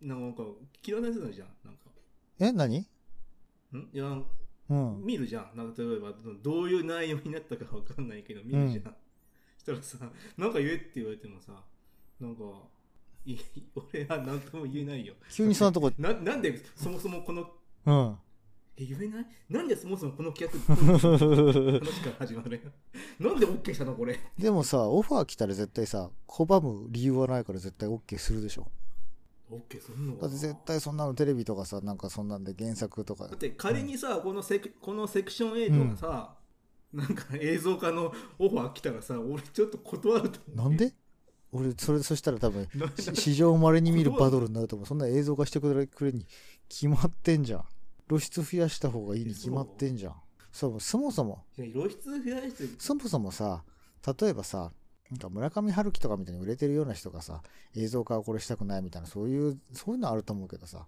[0.00, 0.44] なんか
[0.82, 1.48] 嫌わない人なんじゃん。
[1.62, 1.90] なんか。
[2.38, 2.78] え、何？
[2.78, 2.80] ん？
[2.80, 2.86] い
[3.92, 4.22] や
[4.70, 5.04] うん。
[5.04, 5.56] 見るじゃん。
[5.56, 8.96] なんか例えばどういう内容になったかわかんないけど見るじゃん、
[9.58, 11.64] したらさなんか言えって言われてもさ
[12.20, 12.44] なんか
[13.26, 13.36] い
[13.74, 15.14] 俺は何とも言えないよ。
[15.30, 17.50] 急にそんなとこ、ななんでそもそもこの
[17.84, 18.18] うん。
[18.80, 19.26] え言えない？
[19.50, 22.70] なんでそもそもこの企画話から始まるよ
[23.18, 24.18] なんで OK したのこれ？
[24.38, 28.68] でもさ、オファー来たら絶対さ、拒む理由はないから絶対 OK するでしょ。
[29.50, 33.26] OK すんのだって絶対そんなのテレビとかさ、なんかそんなんで原作とか。
[33.28, 33.38] だっ。
[33.38, 36.34] て仮にさ、このセクこのセクション8がさ、
[36.92, 40.68] なんか映像化のオファー来たらさ俺ちょっと断ると思う。
[40.70, 40.94] なんで？
[41.50, 42.68] 俺、それ、そしたら多分、
[43.14, 44.10] 史上稀に見る？
[44.10, 44.86] バトルになると思う。
[44.86, 46.26] そんな映像化してくれくれに
[46.68, 47.64] 決まってんじゃん。
[48.08, 50.14] 露出増やした方がいいに決まってんじゃん。
[50.50, 53.64] そう、そもそも、露出増やしてそもそもさ、
[54.20, 54.72] 例えばさ、
[55.10, 57.42] なんか村上春樹とかみたいに売れてるような人がさ、
[57.74, 60.86] 映像化をこれしたくないみたいな、そういう、そういうのあると思うけどさ、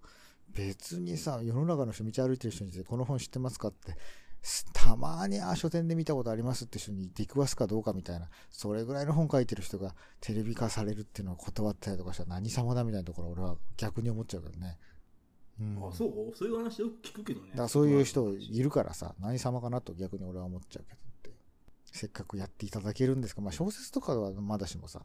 [0.48, 3.96] 別にさ、世の中の人、道歩いてる人にこの本知ってますかって、
[4.42, 14.78] すたまに、あ、書店で見たことありますって人に出くわすかどうかみたいな、それぐらいの本書いてる人がテレビ化されるっていうのを断ったりとかしたら何様だみたいなところ俺は逆に思っちゃうけどね。
[15.60, 15.88] うん。
[15.88, 21.30] あそうそういう話よく聞くけどねだからそういう人いるからさ、何様かなと逆に俺は思っちゃうけどって。
[21.92, 25.02] せっかくやっていただけるんですか、まあ小説とかはまだしもさ、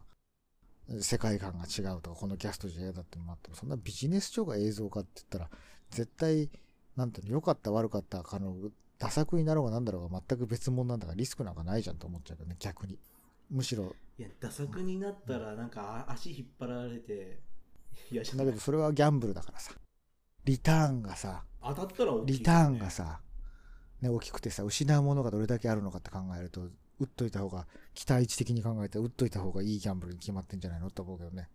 [1.01, 5.49] 世界観が違うとか、このキャストじゃ嫌だってのもあっても、そんなビジネス書が映像化って言ったら、
[5.89, 6.49] 絶対、
[6.95, 8.55] なんていうの、良かった悪かったかの、
[8.99, 12.99] 打作になろうがなんだろうが全く別物なんだからリスクなんかないじゃんと思っちゃうけどね、逆に。
[13.49, 17.41] むしろ、いや打作になったらなんかあ足引っ張られて
[18.11, 19.73] いやだけどそれはギャンブルだからさ。
[20.45, 23.19] リターンがさ、当たったら大きいよねリターンがさ、
[24.01, 26.61] ね、大きくてさ、失うものがどれだけあるのかって考えると、
[26.99, 31.49] 打っといた方が、期待値的に考えて、打っといた方がいいギャンブルに決まってんじゃないのって思うけどね。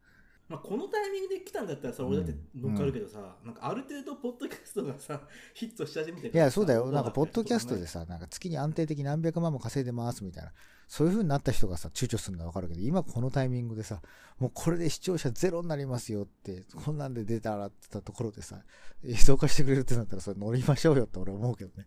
[0.50, 5.20] まあ、このタイミングで来たんだったらさ、俺だって乗っかるけどさ、なんかある程度ポッドキャストがさ
[5.54, 6.90] ヒットし始めてるいや、そうだよ。
[6.90, 10.52] なんか、かポッドキャストでさ、なんか月に安定的に何百万も稼いでますみたいな。
[10.88, 14.02] そういう風になった人がさ、躊躇するのはわかるけど、今このタイミングでさ、
[14.40, 18.60] もうこれで視聴者ゼロになりますよって、こんなんで出たらって言ったところでさ、
[19.04, 21.86] 映像化してくれるってなったら、それ乗りましょうよって俺は思うけどね。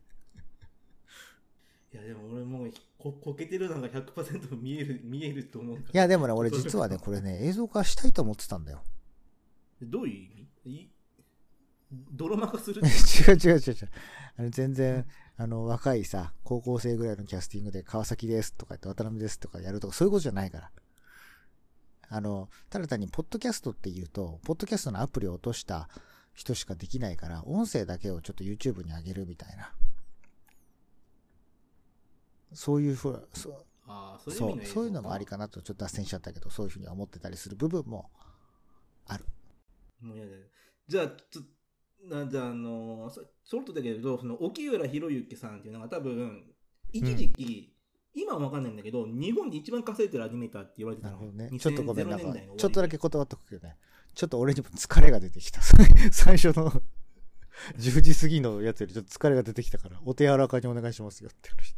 [1.94, 8.82] いやでも俺もうここけてるのが100%見える見えると思うからいや、でもね、俺実はね、これね、映像化したいと思ってたんだよ。
[9.82, 10.28] どうい
[10.66, 10.82] う意味？
[10.82, 10.90] い
[12.12, 12.82] 泥まかする？
[12.82, 13.90] 違う違う違う違う。
[14.38, 15.06] あの全然、
[15.38, 20.72] あの、若いさ、高校生ぐらいのキャスティングで、川崎ですとか言って、渡辺ですとかやるとか、そういうことじゃないから。
[22.10, 25.88] あの、ただ単に、ポッドキャストって言うと、ポッドキャストのアプリを落とした
[26.34, 29.76] 人しかできないから、音声だけをちょっと YouTube に上げるみたいな。
[32.54, 38.10] そういうふう、そう、ああそういうそうそういうのもありかなと、ちょっと脱線しちゃったけど、そういうふうには思ってたりする部分も
[39.06, 39.26] ある。
[40.02, 40.38] もうやだよ
[40.88, 41.42] じゃあちょ
[42.10, 46.44] なんであのそそろっとだけどその沖浦博之さんっていうのが多分
[46.92, 47.74] 一時期、
[48.14, 51.50] 今は分かんないんだけど日本で一番稼いでるアニメーターって言われてたのなるほどね。
[51.52, 53.78] 2000ちょっとごめん、なんか年代の終わり、ちょっとだけ断っとくけどね。
[54.14, 55.62] ちょっと俺にも疲れが出てきた。
[56.12, 56.72] 最初の
[57.78, 61.76] 10時過ぎのやつよりちょっと疲れが出てきたから、お手柔らかにお願いしますよって話。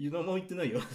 [0.00, 0.80] 湯のも言ってないよ。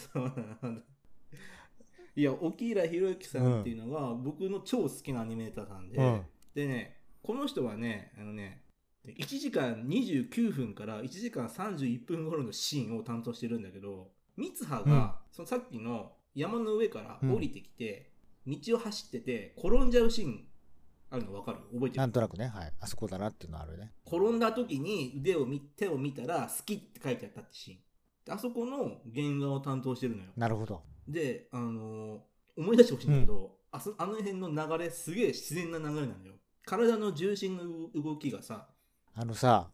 [2.17, 6.25] いや沖浦博之さんっていうのが僕の超好きなアニメーターさんで、うん。
[6.53, 8.63] でねこの人はねあのね
[9.05, 18.11] 1時間29分から1時間31分頃のシーンを担当してるんだけど三葉が、そのさっきの山の上から降りてきて、
[18.47, 20.47] 道を走ってて転んじゃうシーン
[21.09, 21.59] あるの分かる？
[21.73, 21.97] 覚えてる？
[21.97, 22.73] なんとなくね、はい。
[22.79, 23.93] あそこだなっていうのはあるね。
[24.05, 27.77] 転んだ時に腕を見手を見たら好きって書いてあったってシーン。
[27.77, 27.83] で
[28.29, 30.29] あそこの原画を担当してるのよ。
[30.35, 30.81] なるほど。
[31.07, 32.19] で、あのー
[32.57, 36.33] 思い出してほしいんだけど、あそあの辺の流れすげえ自然な流れなのよ。
[36.65, 37.63] 体の重心の
[38.01, 38.67] 動きがさ
[39.13, 39.69] あのさ、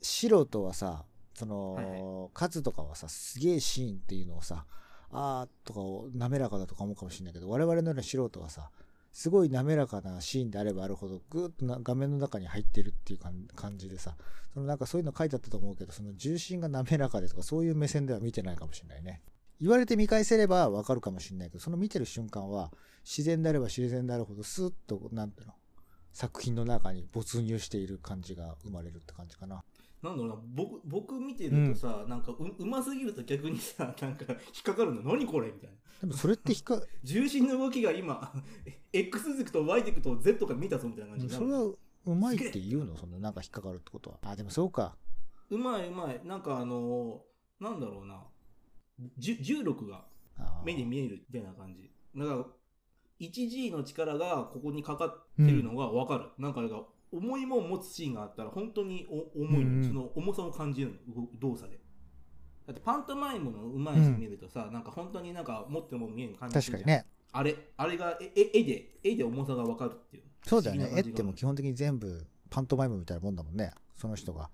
[0.00, 4.64] 素人はさ、その、はいは数とかはさ、すげえシーンっていうのをさ、
[5.10, 8.70] あーとかを滑らかだとか思うかもしれないけど、我々のような素人はさ、
[9.16, 13.18] すごい滑らかなシーンであればあるほど、ぐーっとな画面の中に入ってるっていう
[13.54, 14.14] 感じでさ、
[14.52, 19.22] そのなんかそういうの書いてあったと思うけど、その重心が滑らかでとか、そういう目線では見てないかもしれないね。
[19.58, 22.70] 言われて見返せればわかるかもしれないけど、その見てる瞬間は、
[23.06, 25.54] 自然であれば自然であるほど、スーッと、なんていうの、
[26.12, 29.64] 作品の中に没入している感じが生まれるって感じかな。
[30.02, 35.02] なんだろうな僕僕見てるとさ、なんかううますぎると逆にさ なんか引っかかるの。
[35.02, 35.76] 何これみたいな。
[36.02, 38.32] でもそれって引っか、 重心の動きが今
[38.92, 42.96] X 軸と Y 軸と Z が見たぞみたいな感じそれはうまいって言うの？
[42.96, 44.18] そんななんか引っかかるってことは。
[44.22, 44.96] あ、でもそうか。
[45.50, 46.20] うまいうまい。
[46.24, 48.22] なんかあのーなんだろうな。
[49.18, 50.04] じゅ重力が
[50.64, 51.90] 目に見えるみたいな感じ。
[52.14, 52.46] だから
[53.18, 56.84] 1G の力がここにかかってるのが分かる、なんかが
[57.16, 59.88] 重いもん持つシーンがあったら本当にお重いの、うんうん。
[59.88, 61.78] その重さを感じるの動動作で。
[62.66, 67.06] だってパントマイムの上手い人見るとさ、なんか本当になんか持ってるもん見える感じ確かにね。
[67.32, 70.22] あれあれがええ絵で絵で重さが分かるっていう。
[70.44, 70.92] そうだよね。
[70.96, 73.72] 絵っても基本的に全部パントマイムみたいなもんだもんね。
[73.94, 74.50] その人が。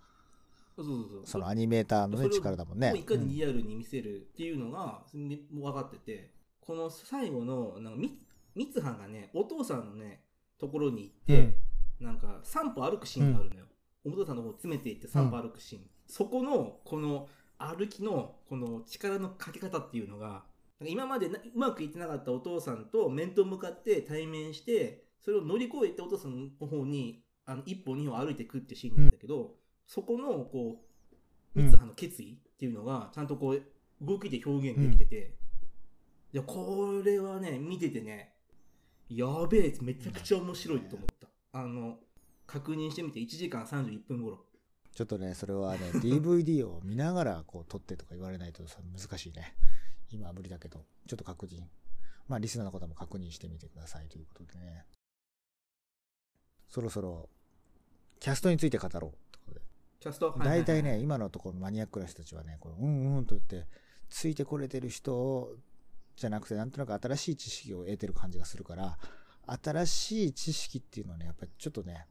[0.77, 1.23] そうそうそう。
[1.25, 2.93] そのアニメーターのね、力だもんね。
[2.93, 2.97] を。
[2.97, 8.19] いかにリアルに見せるっていうのがみ分かってて、この最後のなんかみ
[8.55, 10.23] 三葉がねお父さんのね
[10.59, 11.59] ところに行って、
[12.03, 13.67] なんか散歩歩くシーンがあるのよ、
[14.05, 20.45] お父さんの方詰めていって散歩歩くシーン、そこのこの歩きのこの力のかけ方っていうのが
[20.85, 29.55] 今までうまくいってなかったお父さんと面と向かって対面してそれを乗り越えてお父さんの方にあの一歩二歩歩いていくっていうシーンなんだけど、
[29.87, 30.83] そこのこ
[31.55, 33.63] う三葉の決意っていうのがちゃんとこう
[34.01, 35.35] 動きで表現できてて、
[36.33, 38.35] いやこれはね見ててね
[39.09, 41.99] やべえめちゃくちゃ面白いと思った、あの
[42.47, 44.39] 確認してみて1時間31分頃
[44.95, 49.55] ちょっとね、それはね、 DVD を見ながらこう撮ってとか言われないとさ難しいね。
[50.11, 51.63] 今は無理だけど、ちょっと確認。
[52.29, 54.85] まあ、リスナーの方も確認してみてくださいということでね。
[56.69, 57.29] そろそろ、
[58.21, 59.61] キャストについて語ろうってことで。
[60.01, 60.35] キャスト？
[60.39, 63.67] 大体ね、今のところマニアックな人たちはね、こううんうんと言って、
[64.11, 65.57] ついてこれてる人
[66.17, 68.99] じゃなくて、なんとなく新しい知識を得てる感じがするから、
[69.47, 72.07] 新しい知識っていうのはね、やっぱりちょっとね、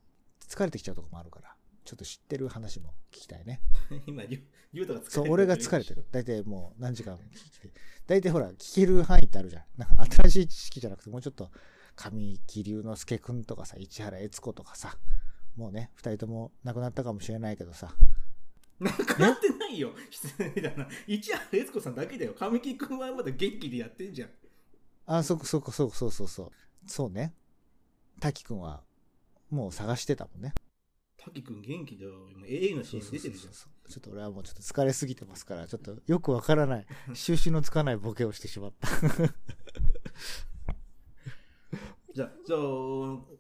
[0.48, 3.62] 疲れてきちゃうところもあるから、ちょっと知ってる話も聞きたいね。
[4.06, 4.42] 今リュ
[4.74, 6.06] リュウタが疲れてそう、る俺が疲れてる。
[6.12, 7.80] 大体もう何時間聞いて。
[8.08, 9.64] 大体ほら、聞ける範囲ってあるじゃん。
[9.78, 11.52] なんか新しい知識じゃなくて、もうちょっと、
[11.96, 14.98] 神木隆之介くんとかさ、市原悦子とかさ、
[15.56, 17.94] もうね、二人とも亡くなったかもしれないけどさ、
[18.80, 24.30] なくなってないよ失礼だな市原悦子さんだけだよ神木君はまだ元気でやってんじゃん
[25.06, 26.52] あ、そこそこそうそうそうそう。
[26.86, 27.34] そうね。
[28.20, 28.84] 滝くんは、
[29.50, 30.54] もう探してたもんね。
[31.18, 38.88] 滝君元気だよ今 AA のシーン出てるじゃんちょっと俺はもうちょっと疲れすぎてますから、ちょっとよくわからない、 収集のつかないボケをしてしまった。
[42.14, 42.60] じゃあ、じゃあ、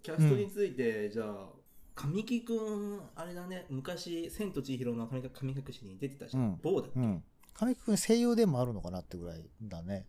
[0.02, 1.50] キャストについて、じゃあ、
[1.96, 6.44] 神木くん、あれだね、昔、千と千尋の神神隠しに出てたじゃん。
[6.44, 7.24] うん某だっけ、うん。
[7.54, 10.08] 神木くん声優でもあるのかなってぐらいだね。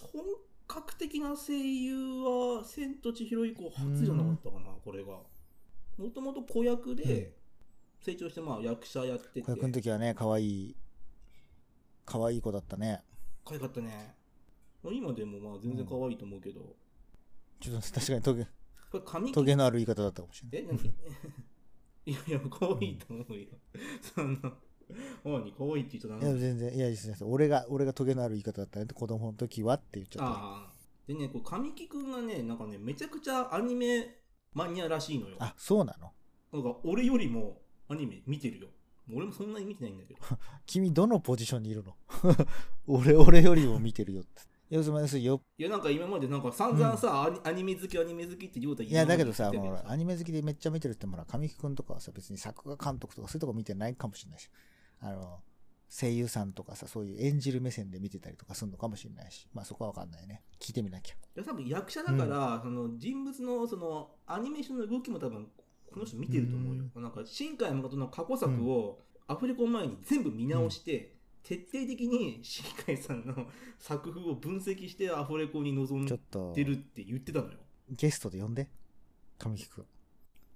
[0.00, 0.22] 本
[0.68, 5.18] 格的な声優は、千と千尋以降初じゃなかったかな、これが。
[5.96, 7.34] もともと子役で、
[8.00, 9.42] 成長して、まあ、役者やってて。
[9.42, 10.76] 子役の時はね、可愛い、
[12.04, 13.02] 可愛い子だったね。
[13.44, 14.14] 可愛かったね。
[14.82, 16.76] まあ今でもまあ全然可愛いと思うけど、
[17.60, 18.46] ちょっと確かにトゲ、
[18.92, 20.76] これ神木トゲのある言い方だったかもしれない。
[20.76, 20.94] え、何
[22.06, 23.48] いやいや、可愛いと思うよ。
[24.00, 24.56] そんな、
[25.24, 27.16] 何可愛いって言っちゃダいや、全然、いや、ですね。
[27.22, 28.86] 俺が、俺がトゲのある言い方だったね。
[28.86, 30.30] 子供の時はって言っちゃった。
[30.32, 30.72] ああ。
[31.06, 34.18] でね、こう神木くんがね、なんかね、めちゃくちゃアニメ
[34.52, 35.36] マニアらしいのよ。
[35.40, 36.12] あ、そうなの？
[36.52, 38.68] なんか俺よりもアニメ見てるよ。
[39.14, 40.20] 俺もそんなに見てないんだけど。
[40.66, 41.96] 君どのポジションにいるの？
[42.86, 44.42] 俺、俺よりも見てるよって。
[44.70, 54.50] 要するによ、いやなんか今までなんか散々さ、アニアニメ好きアニメ好きって言うたいや、だけどさ、もうアニメ好きでめっちゃ見てるってもほら、神木くんとかはさ、別に作画監督とかそういうとこ見てないかもしれないし、
[55.00, 55.40] あの、
[55.90, 60.42] 声優さんとかさ、そういう演じる目線で見てたりとかするのかもしれないし、まあそこはわかんないね。
[60.60, 61.14] 聞いてみなきゃ。
[61.14, 65.48] いや多分役者だから、その人物のそのアニメーションの動きも多分
[65.90, 66.84] この人見てると思うよ。
[66.96, 73.34] なんか新海誠の過去作をアフレコ前に全部見直して、徹底的に新海さんの
[73.78, 77.58] 作風を分析してアフレコに臨んでるって言ってたのよ。
[77.90, 78.68] ゲストで呼んで。
[79.38, 79.86] 神木くん。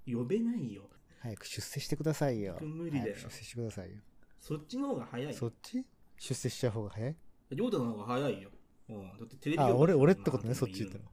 [0.05, 0.89] 呼べないよ。
[1.19, 2.59] 早く出世してくださいよ。
[2.61, 4.01] 無理だよ出世してくださいよ。
[4.43, 5.33] そっちの方が早いよ。
[5.33, 5.85] そっち？
[6.17, 7.15] 出世しちゃう方が早い？
[7.51, 8.49] りょうたの方が早いよ。
[8.89, 11.05] うん、だってテレビあ、局俺、俺ってことね、まあそっち言ったの。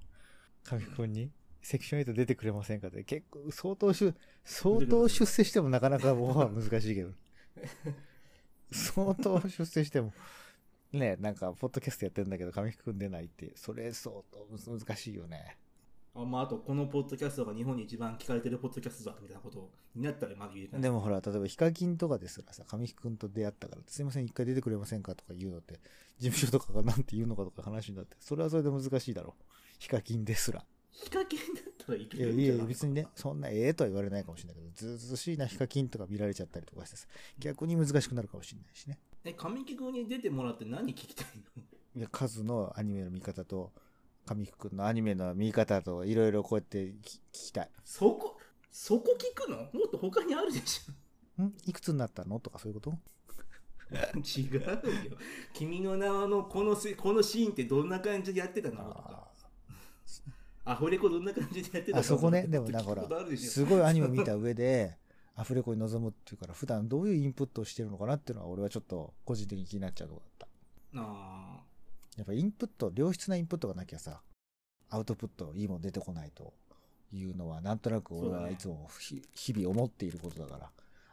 [0.65, 1.31] 神木くんに？
[1.63, 4.15] セクション8出てくれませんかって、結構、相当しゅ、
[4.45, 7.13] 相当出世してもなかなか僕は難しいけど。
[8.73, 10.13] 相当出世しても、
[10.93, 15.57] ね、なんか、ポッドキャストやってるんだけど、神木くん出ないって、それ相当難しいよね。
[16.15, 20.83] あまあ、あと、このポッドキャストが日本に一番聞かれてるポッドキャストだみたいなことになったらまだ言えない。
[20.83, 25.79] でもほら、例えばヒカキンとかですらさ、神木くんと出会ったから、すいません、一回出てくれませんかとか言うのって、
[26.19, 29.45] 事務所とかがなんて言うのかとか話になって、それはそれで難しいだろう。
[29.79, 30.65] ヒカキンですら。
[30.91, 37.07] ヒカキンだったらいけいやるんじゃないいや、別にね、そんなええとは言われないかもしれないけど、ずうずうしいなヒカキンとか見られちゃったりとかしてさ、
[37.39, 38.99] 逆に難しくなるかもしれないしね。
[39.25, 41.63] え、神木君に出てもらって何聞きたいの
[41.97, 43.73] いや、カズのアニメの見方と、
[44.31, 46.93] 神木くんのアニメの見方と、いろいろこうやって聞聞
[47.33, 47.71] きたい。
[47.83, 48.39] そこ、
[48.71, 49.57] そこ聞くの？
[49.57, 51.43] もっと他にあるでしょ。
[51.43, 51.53] ん？
[51.67, 52.39] いくつになったの？
[52.39, 52.99] とかそういうこと？
[54.23, 54.63] 違うよ。
[55.53, 58.77] 君の名はのこのせこのシーンってどんな感じでやってたの？
[58.77, 59.29] とか。
[60.65, 61.99] あアフレコどんな感じでやってたの？
[61.99, 63.03] あそこね、 でもなほら
[63.37, 64.97] すごいアニメ見た上で、
[65.35, 70.49] アフレコに臨むっていうから、普段どういうインプットをしてるのかなっていうのは、俺はちょっと個人的に気になっちゃうとこだっ
[70.93, 71.01] た。
[71.03, 71.50] あ
[72.21, 74.21] やっぱインプット、良質なインプットがなきゃさ、
[74.91, 76.53] アウトプット、いいもん出てこないと
[77.13, 80.71] いうのは、なんとなく俺はいつもひ日々思っていることだから、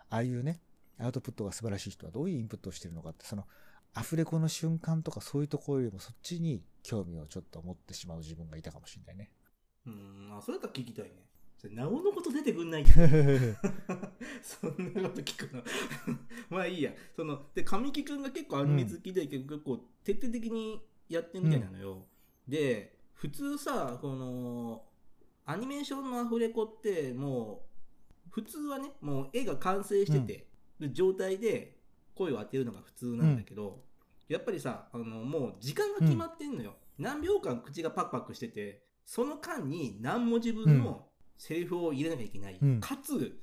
[0.09, 0.59] ああいうね、
[0.99, 3.45] アウトプットが素晴らしい人はどういうインプットをしてるのかって、その、
[3.93, 9.31] アフレコの瞬間とかそういうところよりもそっちに興味をちょっと持ってしまう自分がいたかもしれないね。
[9.87, 11.27] ーうん、あ、それだったら聞きたいね。
[11.71, 13.01] なおのこと出てくんない そん
[14.93, 15.63] なこと聞くの
[16.49, 16.93] まあいいや。
[17.15, 22.05] その、で、神木くんが結構アニメ好きで、結構徹底的にやってるみたいなのよ。
[22.47, 24.83] で、普通さ、この、
[25.45, 27.65] アニメーションのアフレコっても
[28.27, 30.47] う、普通はね、もう絵が完成してて、
[30.79, 31.77] る状態で
[32.15, 33.83] 声を当てるのが普通なんだけど、
[34.27, 36.75] やっぱりさ、あの、もう時間が決まってんのよ。
[36.97, 42.57] 何秒間口がパクパクしてて、その間に何文字分のセリフを入れなきゃいけない。
[42.61, 43.39] うんかつ、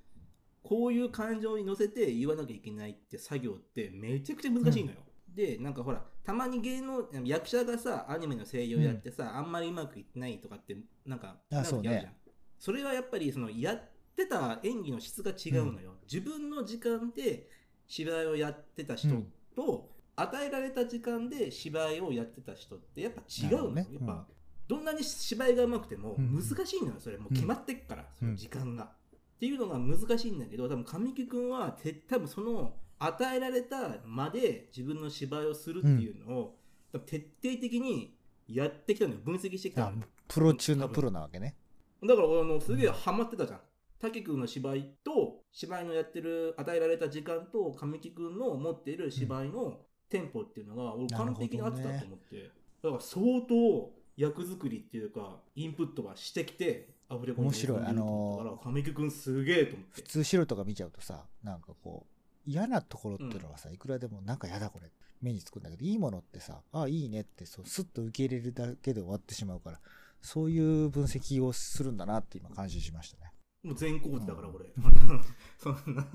[0.62, 4.98] こういう感情に乗せて言わなきゃいけないって作業ってめちゃくちゃ難しいのよ。
[5.34, 12.14] で、なんかほら、たまに芸能、役者がさ、アニメの声優やってさ、あんまりうまくいってないとかって、なんか、あそうね。
[12.58, 13.82] それはやっぱり、その、やっ
[14.16, 15.96] てた演技の質が違うのよ。
[16.04, 17.48] 自分の時間で
[17.88, 19.22] 芝居をやってた人
[19.56, 23.88] と、与えられた時間で芝居をやってた人ってやっぱ違うのね。
[23.90, 24.26] やっぱ、
[24.68, 26.34] どんなに芝居が上手くてもうん。
[26.34, 27.18] 難しいのよ、それ。
[27.18, 28.84] もう決まってっから、その時間が。
[28.84, 36.58] うっていうのが難しいんだけど、多分神木君はて多分その与えられたまで自分の芝居をするっていうのを、
[36.92, 38.16] 多分徹底的に
[38.48, 39.20] やってきたのよ。
[39.24, 40.02] 分析してきたあのよ。
[40.28, 41.56] プロ中のプロなわけね。
[42.02, 43.60] だから俺あのすげえハマってたじゃん。
[43.98, 49.78] 滝君の芝居と芝居のやってる与えられた時間と神木君の持っている芝居の
[50.10, 52.50] テンポっていうのが俺完璧に合ってたと思って、
[52.82, 62.13] だから相当役作りっていうかインプットはしてきてアフレコに面白い臨んでると思ったから神木君すげえと思って普通素人が見ちゃうとさ、なんかこう、
[62.46, 64.90] 嫌なところっていうのはさ、いくらでもなんか嫌だこれ、
[65.20, 69.80] 目につくんだけど、いいものってさ、ああ、いいねって、そう、スッと受け入れるだけで終わってしまうから、
[70.20, 73.32] そういう分析をするんだなって今感心しましたね。
[73.62, 74.66] もう全校児だから俺。
[75.58, 76.06] そんな、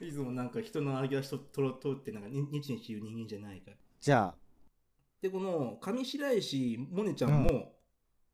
[0.00, 3.76] いつもなんか人の歩き出しととろとってなんかに日々言う人間じゃないから。
[4.00, 4.36] じゃあ、
[5.22, 7.74] で、この上白石萌音ちゃんも、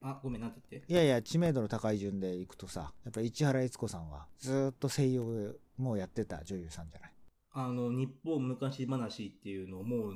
[0.01, 0.93] あ、ごめん、なんて言って？
[0.93, 7.13] いやいや、知名度の高い順でいくとさ、やっぱり市原悦子さんは、ずーっと声優もやってた女優さんじゃない？
[7.53, 10.15] あの、日本昔話っていうのをもう、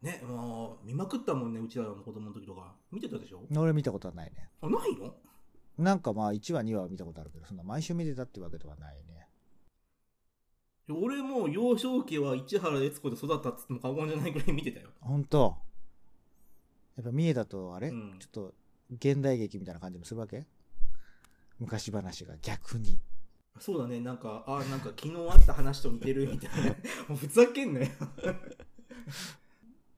[0.00, 2.74] ね、もう見まくったもんね、うちらの子供の時とか。
[2.90, 3.42] 見てたでしょ？
[3.56, 4.48] 俺見たことはないね。
[4.60, 5.14] あ、ないの？
[5.78, 9.28] なんかまあ、1話、2話は見たことあるけど、そんな毎週見てたってわけではないね。
[10.90, 14.88] 俺も幼少期は市原悦子で育ったっつっても過言じゃないぐらい見てたよ。
[15.00, 15.56] ほんと。
[16.96, 18.54] やっぱ三重だと、あれ、うんちょっと、
[18.96, 20.46] 現代劇みたいな感じもするわけ？
[21.58, 23.00] 昔話が逆に。
[23.60, 26.70] そうだね、なんか、あ、なんか昨日あった話と似てるみたいな。
[27.08, 27.86] もうふざけんなよ。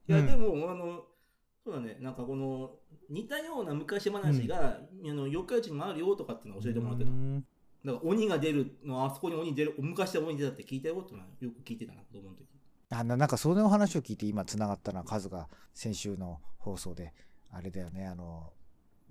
[0.09, 1.07] いや、うんでも、あの、
[1.65, 2.77] そうだね、なんかこの、
[3.09, 7.11] 似たような昔話が、あの、妖怪地にもあるよとかっていうのを教えてもらってた。
[7.11, 7.49] だうんか
[7.85, 12.49] ら鬼が出るの、あそこに鬼出る、昔は鬼出たって聞いたよってよく聞いてたな、子供の時。
[12.91, 17.13] あななんかその話を聞いて今つながったのはカズが先週の放送で
[17.51, 18.53] あれだよねあの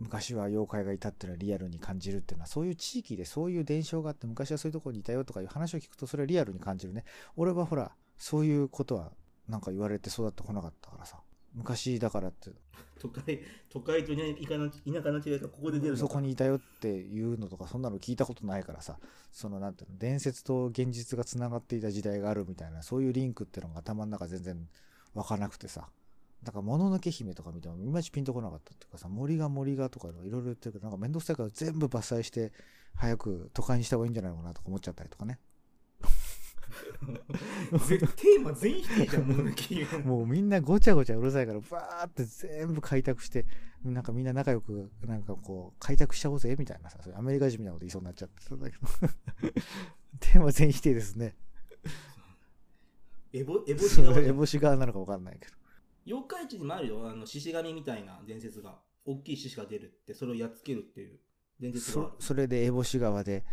[0.04, 7.04] 昔は妖怪がいたっていうのはリアルに感じるっていうのはそういう地域でそういう伝承があって昔はそういうところにいたよとかいう話を聞くとそれはリアルに感じるね。
[7.36, 9.12] 俺はほらそういうことは
[9.48, 11.18] なんか言われて育ってこなかったからさ。
[11.56, 12.52] 昔だからって。
[13.00, 18.98] 都会、都会と田舎の田舎の違いがここで出るそこにいたよっていうのとかそんなの聞いたことないからさ。
[19.32, 24.68] そのなんていうの伝説と現実がつながっていた時代があるみたいなそういうリンクっていうのが頭の中全然
[25.16, 25.88] 湧かなくてさ
[26.44, 32.52] だから、もののけ姫とか見ても、いまいちピンとこなかったっていうかさ、森が森がとかいろいろ言ってるけど、なんかめんどくさいから全部伐採して、
[32.96, 35.40] 早く都会にした方がいいんじゃないのかなとか思っちゃったりとかね。
[37.88, 43.46] ぜテーマ全否定じゃん、もののけ姫もうみんなごちゃごちゃうるさいから、バーって全部開拓して、
[43.84, 48.88] なんかみんな仲良く、なんかこう、開拓しちゃおうぜ、みたいなさ、アメリカ人みたいなこと言いそうになっちゃってたんだけど。
[50.20, 51.36] テーマ全否定ですね。
[53.34, 55.54] エボ、エボシ側エボシ側なのか分かんないけど。
[56.06, 58.80] 妖怪地にもあるよ、あの、獅子神みたいな伝説が。
[59.06, 61.20] 大きい獅子が出るって、それをやっつけるっていう
[61.60, 62.28] 伝説があるそ。
[62.28, 63.44] それでエボシ川で、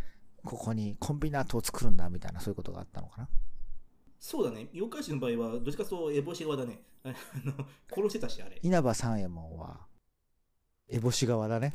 [0.45, 3.29] ここにコンビナートを作るんだ、みたいな、そういうことがあったのかな？
[4.19, 6.83] そうだね、妖怪地の場合は、どっちかというとエボシ側だね。
[7.03, 7.09] あ
[7.45, 8.59] の、殺してたし、あれ。
[8.63, 9.87] 稲葉三右衛門は、
[10.89, 11.75] エボシ側だね。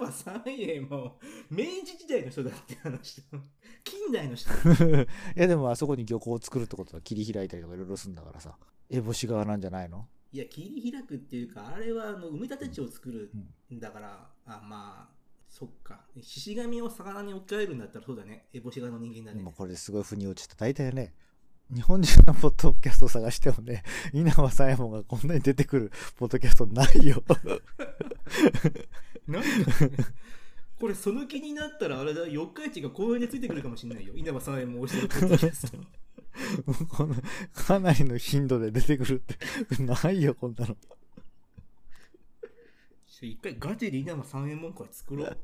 [0.00, 1.12] 稲葉三右衛門、
[1.50, 3.38] 明治時代の人だって話だ。
[3.84, 4.50] 近代の人。
[4.56, 5.06] い
[5.36, 8.58] やでもあそこに漁港を作るってことは切り開いたりとかいろいろするんだからさ。
[8.92, 10.06] エボシ側なんじゃないの？
[10.32, 13.30] いや、切り開くっていうか、あれはあの埋め立て地を作る
[13.74, 15.14] んだから、あ、まあ、
[15.48, 16.00] そっか。
[16.20, 18.46] 獅子神を魚に置き換えるんだったらそうだね。
[18.54, 19.44] エボシ側の人間だね。
[19.54, 20.54] これすごい腑に落ちた。
[20.56, 21.12] 大体ね、
[21.74, 23.82] 日本中のポッドキャストを探してもね、
[24.14, 27.22] 稲葉三右衛門がこんなに出てくるポッドキャストないよ。
[29.28, 29.48] なんで？
[30.80, 35.78] これその気になったらあれだ四日市が公園でついてくるかもしれないよ稲葉さんへも押してるポッドキャスト
[36.88, 37.14] この
[37.54, 40.76] かなりの頻度で出てくるって、ないよ、こんなの。
[43.26, 45.38] 一回ガチで稲葉三右衛門会作ろう。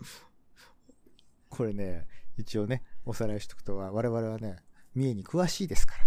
[1.48, 2.06] これね、
[2.36, 4.56] 一応ね、おさらいしとくとは、我々はね、
[4.94, 6.06] 三重に詳しいですから。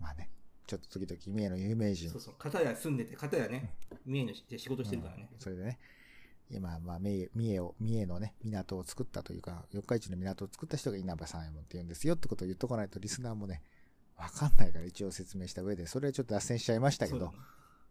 [0.00, 0.30] まあね、
[0.66, 2.10] ちょっと時々三重の有名人。
[2.10, 5.28] そうそう片や住んでて片やね三重ので仕事してるからね。
[5.32, 5.78] うん、それでね、
[6.52, 13.62] 今、まあ、三重を、三重のね、港を作ったというか、四日市の港を作った人が稲葉三右衛門って言うんですよってことを言っとかないとリスナーもね、
[14.16, 17.32] わかんないから一応説明した上で、それはちょっと脱線しちゃいましたけど、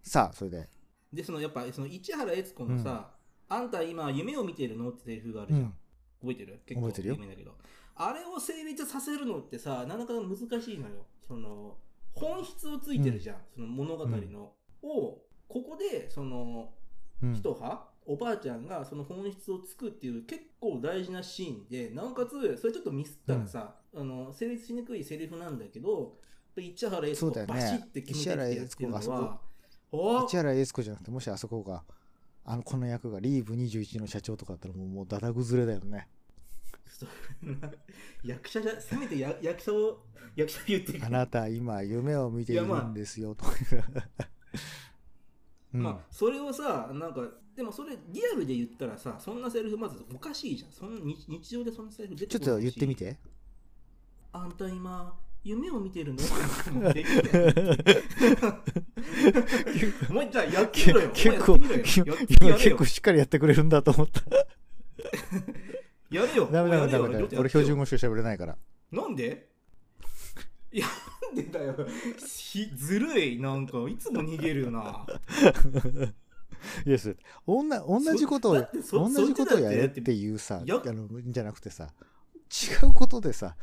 [0.04, 0.70] さあ、それで、
[1.12, 3.12] でそのやっぱその市原悦子のさ、
[3.50, 5.74] あんた今夢を見てるのってセリフがあるじゃん、うん、
[6.22, 6.62] 覚えてる？
[6.66, 7.16] 結構覚えてるよ。
[7.16, 7.56] 有名だけど。
[7.96, 11.06] あれを成立させるのってさなかなか難しいのよ。
[11.28, 11.78] その
[12.14, 14.54] 本質をついてるじゃん、その物語の、
[14.84, 16.74] をここでその
[17.24, 26.16] うん、一葉、おばあちゃんがその本質をつくっていう結構大事なシーンでなおかつそれちょっとミスったらさ、あの成立しにくいセリフなんだけど
[26.58, 27.54] 市原悦子そうだよね。
[27.54, 29.40] バシッて決めてってやってるの市原悦は
[29.92, 31.84] お市原悦子じゃなくて、もしあそこが、
[32.46, 36.08] あの、この役がリーブ21の社長とかだったらもう、もうだだ崩れだよね。
[38.24, 40.04] 役者じゃせめてや役者を
[40.36, 43.46] 役者言ってあなた今夢を見ているんですよ、と。
[45.74, 45.84] うん。
[45.84, 47.22] まあそれをさなんか
[47.56, 50.72] でもそれリアルで言ったらさそんなセリフまずおかしいじゃん。
[50.72, 53.18] そんな日日常でそんなセリフ出てちょっと言ってみて。
[54.34, 56.20] あんた今夢を見てるの？
[56.90, 57.24] ってできない
[60.10, 61.12] お前じゃあやってみろよ。
[61.14, 64.22] 結構、今結構しっかりやってくれるんだと思った。
[66.12, 66.48] やれよ。
[66.52, 68.58] ダメダメダメ俺標準語しか喋れないから。
[68.92, 69.50] なんで？
[70.72, 70.86] いや
[71.24, 71.76] なんでだよ。
[72.26, 73.40] ひずるい。
[73.40, 75.06] なんかいつも逃げるよな
[76.86, 77.16] イエス。
[77.48, 81.90] 同同じことを、同じことをやれってていうさ、やあの、じゃなくてさ、
[82.84, 83.56] 違うことでさ、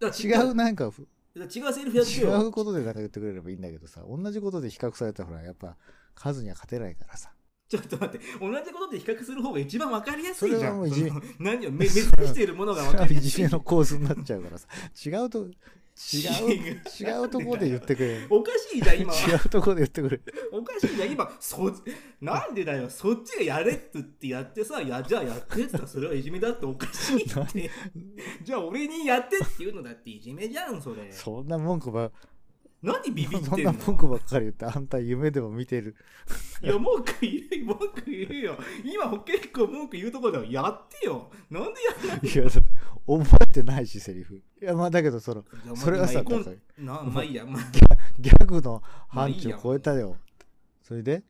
[0.00, 0.92] 違うなんか、
[1.36, 5.76] 違うセリフやって違ようことでなんか言ってくれればいいんだけどさ、同じことで比較されたらほら、やっぱ
[6.14, 7.32] 数には勝てないからさ。
[7.68, 10.60] ちょっと待って、同じことで比較する方が一番わかりやすいじゃん。
[10.60, 13.28] それはもういじめ何を目目指しているものがわかりやすい。
[13.28, 14.66] いじめの構図になっちゃうからさ、
[15.04, 15.48] 違うと、
[15.98, 18.26] 違う、違うところで言ってくれ。
[18.30, 19.12] おかしいじゃん、今。
[19.12, 20.20] 違うところで言ってくれ。
[20.52, 21.28] おかしいじゃん、今。
[21.40, 21.72] そ
[22.20, 27.70] なんでだよ、そっちがやれって言ってやってさ、やじゃあやってって言ったらそれはいじめだっておかしいって。
[28.44, 31.10] じゃあ俺にやってって言うのだっていじめじゃん、それ。
[31.10, 32.12] そんな文句ば、
[32.80, 33.72] 何ビビってそんんの？
[33.72, 35.96] な文句ばっかり言って、あんた夢でも見てる。
[36.62, 37.32] いや、文句言
[37.62, 38.58] う、文句言うよ。
[38.84, 40.44] 今結構文句言うとこだよ。
[40.44, 41.28] やってよ。
[41.50, 42.60] なんでやらないいや、だって
[43.08, 44.42] 覚えてないし、セリフ。
[44.60, 45.44] いや、まあだけど、その、
[45.74, 46.22] それはさ、
[46.78, 47.34] まあいい。
[47.34, 47.62] や、まあ、
[48.20, 49.58] ギャグの範疇まあいいや。
[49.62, 50.16] 超えたよ。
[50.82, 51.22] それで？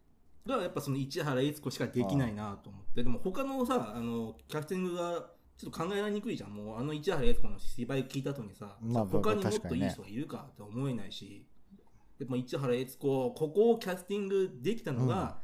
[0.46, 3.02] だからやっぱその市原悦子しかできないなと思って。
[3.02, 6.54] でも他のさあのキャスティングがちょっと考えられにくいじゃん。
[6.54, 11.46] もうあの市原悦子の芝居聞いた後にさ、まあ他にもっといい人がいるかって思えないし、
[12.18, 15.42] でも市原悦子ここをキャスティングできたのが、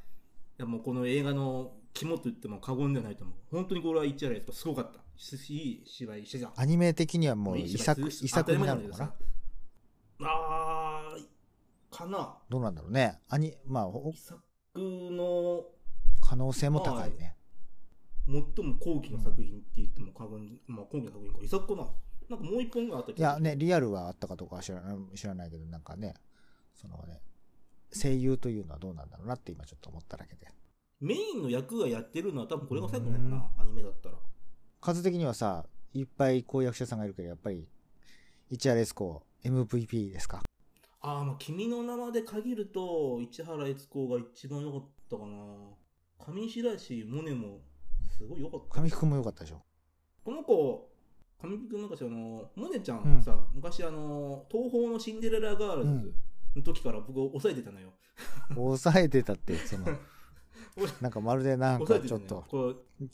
[0.58, 3.36] いやもうこの映画の肝と言っても過言ではないと思う。
[3.50, 9.14] 本当にこれは市原悦子すごかったいい芝居してたアニメ的にはもう遺作、遺作になるのか
[10.20, 10.28] な？
[10.28, 13.20] あーかなどうなんだろうね。
[13.28, 14.40] アニ、まあ、お遺作
[14.76, 15.64] の
[16.20, 17.36] 可能性も高いね。
[18.26, 18.34] 最
[18.64, 21.88] も後期の作品って言っても過言、まあ後期の作品か、遺作かな
[22.30, 26.14] なんかもう一本があったいやね、リアルはあったかどうかは知らない知らないけど、なんかね、
[26.74, 27.20] そのね、
[27.92, 30.48] 声優というのはどうなんだろうなって今ちょっと思っただけで。
[31.00, 34.14] メインの役がやってるのは多分これが最後なのかな、アニメだったら。
[34.84, 35.64] 数的にはさ、
[35.94, 37.66] いっぱいこう役者さんがいるけど、やっぱり、
[38.50, 40.42] 市原悦子 MVP ですか？
[41.00, 45.36] ああ、まあ君の名はで限ると、市原悦子が一番良かったかな。
[46.18, 47.60] 上白石萌音も
[48.16, 48.74] すごい良かった。
[48.74, 49.62] 神木くんも良かったでしょ？
[50.22, 50.90] この子、
[51.42, 56.14] 上木君なんかしあの、萌音ちゃんさ、昔あの、東宝のシンデレラガールズ
[56.56, 57.90] の時から僕抑えてたのよ。
[58.54, 59.86] 抑えてたって、その、
[61.00, 61.84] なんかまるでなん。
[61.84, 62.44] かちょっと、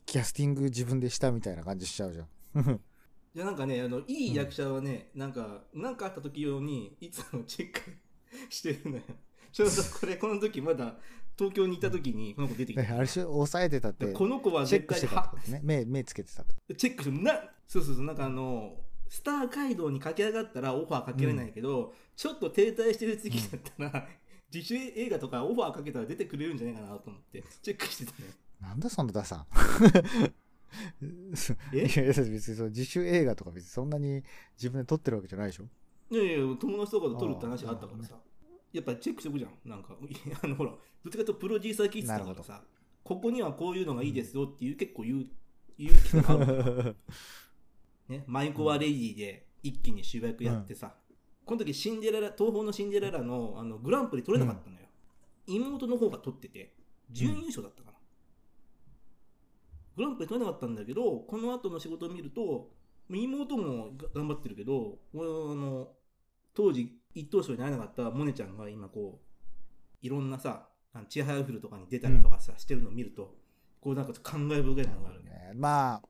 [0.06, 2.26] キャスティング自分でしたみたいな感じしちゃうじゃん。
[3.32, 7.80] いやなんかねあのいい役者はね、なんかなんかあった時用にいつもチェック
[8.48, 9.02] してるのよ
[9.52, 10.98] ちょうどこれこの時まだ
[11.38, 15.60] 東京にいた時にこの子出てきたあれし抑えてたって、この子は絶チェックしてたってとね？
[15.62, 17.32] 目、目つけてたってチェックしてな
[17.68, 18.76] そうそうそうなんかあの
[19.08, 24.08] スター街道に駆け上がったらオファーかけれないけど、ちょっと停滞してる時期だったら、
[24.52, 28.12] 自主映画とかオファーかけたら出てくれるんじゃないかなと思ってチェックしてた。
[28.12, 28.28] ね
[28.60, 29.46] なんだそのダサ。
[31.72, 31.76] え？
[31.76, 32.20] いやいや別
[32.50, 34.22] にその自主映画とか別にそんなに
[34.56, 35.64] 自分で撮ってるわけじゃないでしょ？
[36.10, 38.16] いやいや友達とかと撮るって話があったからさ。
[38.72, 39.68] やっぱチェックしておくじゃん。
[39.68, 39.96] なんか
[40.42, 40.80] あのほらどっ
[41.10, 42.62] ちかというとプロデューサー気質だからさ
[43.02, 45.26] ここにはこういうのがいいですよっていう結構言う
[45.78, 46.96] 言う気がある
[48.08, 50.96] ね、マイコアレディで一気に主役やってさ、
[51.50, 54.82] この時シンデレラ東宝のシンデレラのあのグランプリ取れなかったのよ、
[55.48, 56.76] 妹の方が取ってて
[57.10, 57.98] 準優勝だったかな、
[59.96, 62.70] グランプリ取れなかったんだけどこの後の仕事を見ると
[63.08, 65.88] 妹もが頑張ってるけど俺あの
[66.54, 73.34] 当時一等賞になれなかったモネちゃんが今こういろんなさあのチアハヤフルとかに出たりとかさ、してるのを見ると
[73.80, 75.30] こうなんか感慨深いものがあるね。
[75.30, 75.50] ね。
[75.56, 76.02] まあ、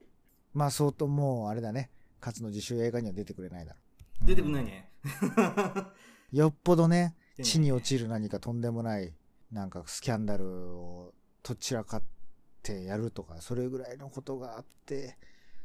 [0.52, 1.88] まあ相当もうあれだね。
[2.20, 4.26] 勝の自主映画には出てくれないだろう。
[4.26, 4.89] 出てくんないね、
[6.32, 9.14] よっぽどね、地に落ちる何かとんでもない、
[9.50, 12.02] なんかスキャンダルをとっちらかっ
[12.62, 15.16] てやるとか、それぐらいのことがあって、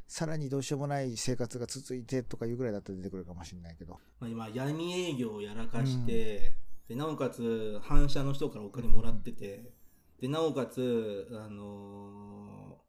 [0.08, 4.00] さらにどうしようもない生活が続いてとかいうぐらいだったら出てくるかもしれないけど。
[4.20, 6.56] まあ、今闇営業をやらかして、
[6.88, 9.72] でなおかつ反社の人からお金もらってて
[10.20, 12.86] でなおかつあのー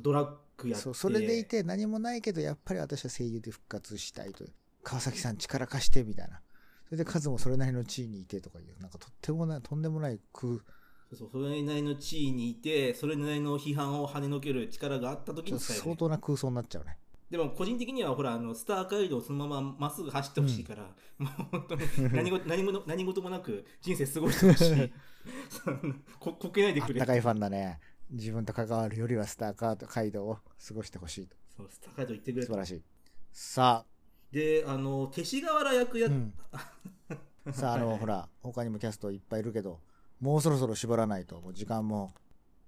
[0.00, 4.44] ドラッグやってそう、それでいて何もないけど、やっぱり私は声優で復活したいと。
[4.86, 6.40] 川崎さん力貸してみたいな。
[6.84, 10.60] それで数もそれなりの地位にいてとかいう、なんかとってもない、とんでもない空、
[11.12, 16.98] そうそれなりの地位にいてそれなりの批判を跳ねのける力があった時に使えるね、相当な空想になっちゃうね。
[17.28, 20.82] でも個人的にはほらあのスター街道をそのまままっすぐ走ってほしいから、
[21.18, 21.82] もう本当に
[22.12, 24.92] 何事 何も何事もなく人生過ごしてほしい
[26.20, 27.80] ここけないでくれあったかいファンだね。
[28.10, 31.36] 自分と関わるよりはスターカード街道を過ごしてほしいと。
[31.56, 32.82] そうスター街道行ってくれと素晴らしい。
[33.32, 33.84] さ
[34.32, 36.34] であの勅使河原役やあ、うん。
[37.52, 39.80] さあ、あの、ほら、他にもキャストいっぱいいるけど、
[40.20, 42.12] もうそろそろ絞らないと、もう時間も、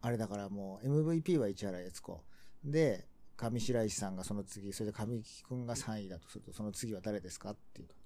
[0.01, 2.23] あれだからもう MVP は市原悦子。
[2.65, 7.97] で、上白石さんがその次、それで神木くんが3位だとすると、その次は誰ですかっていうと。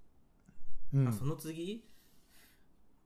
[0.94, 1.84] うんあその次？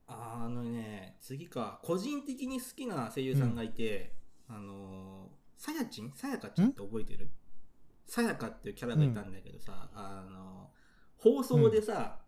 [0.07, 4.13] ああのね次か個人的に好きな声優さんがいて、
[4.47, 6.11] あのさやちん？
[6.11, 7.29] さやかちゃんって覚えてる？
[8.07, 10.69] さやかっていうキャラがいたんだけどさ、あの
[11.17, 12.19] 放送でさ、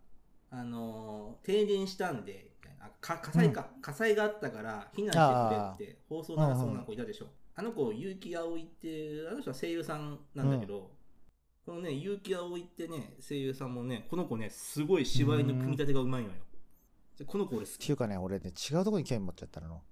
[0.50, 2.50] あの停電したんで
[3.00, 10.90] 火災か、火災があったから避難してくれって放送流す女の子いたでしょ、あの子結城葵ってあの人は声優さんなんだけど、
[11.64, 16.34] このね結城葵ってね声優さんもねこの子ねすごい芝居の組み立てがうまいのよ。
[17.18, 17.74] でこの子俺好き。
[17.76, 19.82] っていうかね、俺ね、違うとこに興味持っちゃったの。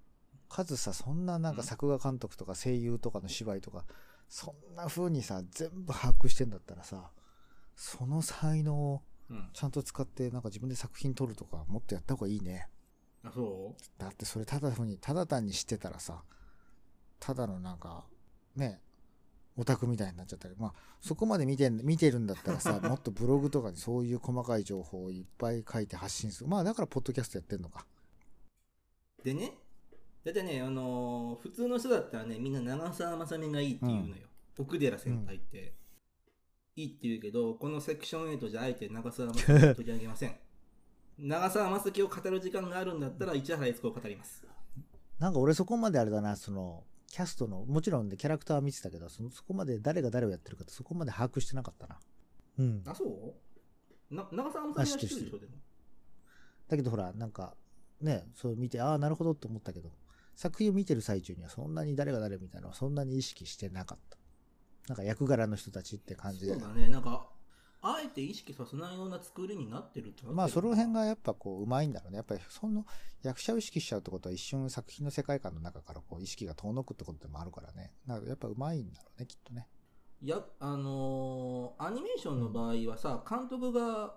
[0.49, 3.85] 数さ、そんななんか作画監督とか声優とかの芝居とか、
[4.29, 7.11] そんな風にさ、全部把握してんだったらさ、
[7.75, 12.67] その才能をうんちゃんと使って、なんか自分で作品撮るとか、もっとやった方がいいね。
[13.23, 16.23] あそだってそれただふうに、ただ単に知ってたらさ、
[17.19, 18.05] ただのなんか、
[18.55, 18.81] ね、
[19.57, 26.49] オタクみたいになっちゃったり、まあ、そこまで見てん見てるんだったらさ、 もっとブログとかにそういう細かい情報をいっぱい書いて発信する。
[26.49, 27.85] まあ、だから、ポッドキャストやってんのか。
[29.23, 29.53] でね、
[30.33, 34.27] だってね、あのー普通の人だったらね、みんな長澤まさみがいいって言うのよ。
[34.57, 35.73] 奥寺先輩って、
[36.75, 40.35] いいって言うけど、このセクション8じゃあえて長澤まさみを取り上げません。
[41.17, 44.45] 長澤まさきを語る時間があるんだったら、市原悦子を語ります。
[45.17, 51.99] なんか俺そこまであれだな、その、キャストの、もちろんでキャラクターは見てたけど、そのそこまで誰が誰をやってるかってそこまで把握してなかったな。
[52.59, 52.83] うん。
[52.85, 53.03] あ、そ
[54.11, 54.15] う？
[54.15, 55.53] な長澤まさみは知ってるでしょ、でも。
[56.67, 57.55] だけどほら、なんか、
[57.99, 59.91] ね、そう見て、ああ、なるほどって思ったけど、
[60.39, 64.17] 作品を見てる最中にはそんなに誰が誰みたいなのはそんなに意識してなかった。
[64.87, 66.61] なんか役柄の人たちって感じでそう。
[66.61, 67.27] だね、なんか、
[67.81, 72.15] あえて意識させないような作りになってるってまあその辺がやっぱこう、うまいんだろうね。
[72.15, 72.85] やっぱりその
[73.21, 77.91] 役者を意識しちゃうってことは一瞬作品の世界観の中からこう意識が遠のくってことでもあるからね。
[78.07, 79.67] だからやっぱうまいんだろうね、きっとね。
[80.21, 84.15] や、あのーアニメーションの場合はさ、監督が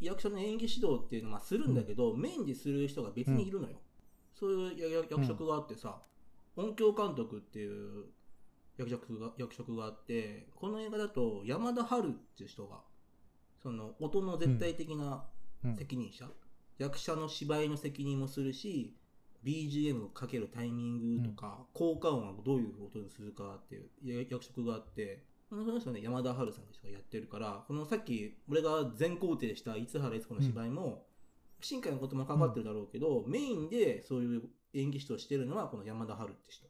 [0.00, 3.76] 役者の演技指導っていうのはするんだけど、メインでする人が別にいるのよ。
[4.34, 6.00] そういう役職があってさ、
[6.56, 8.04] 音響監督っていう
[8.76, 12.80] 役職が役職があって、この映画だと山田春っていう人が、
[13.62, 15.24] その音の絶対的な
[15.64, 15.76] うん。
[15.76, 16.28] 責任者、
[16.78, 18.96] 役者の芝居の責任もするし
[19.44, 31.04] BGM をかけるタイミングとか、効果音はどういう音にするかっていうや役職があってその人はね山田春さんって人がやってるからこのさっき俺が全肯定した市原悦子の芝居も、
[31.62, 34.42] 新海のことも関わってるだろうけど、メインでそういう
[34.74, 36.66] 演技指導してるのはこの山田春って人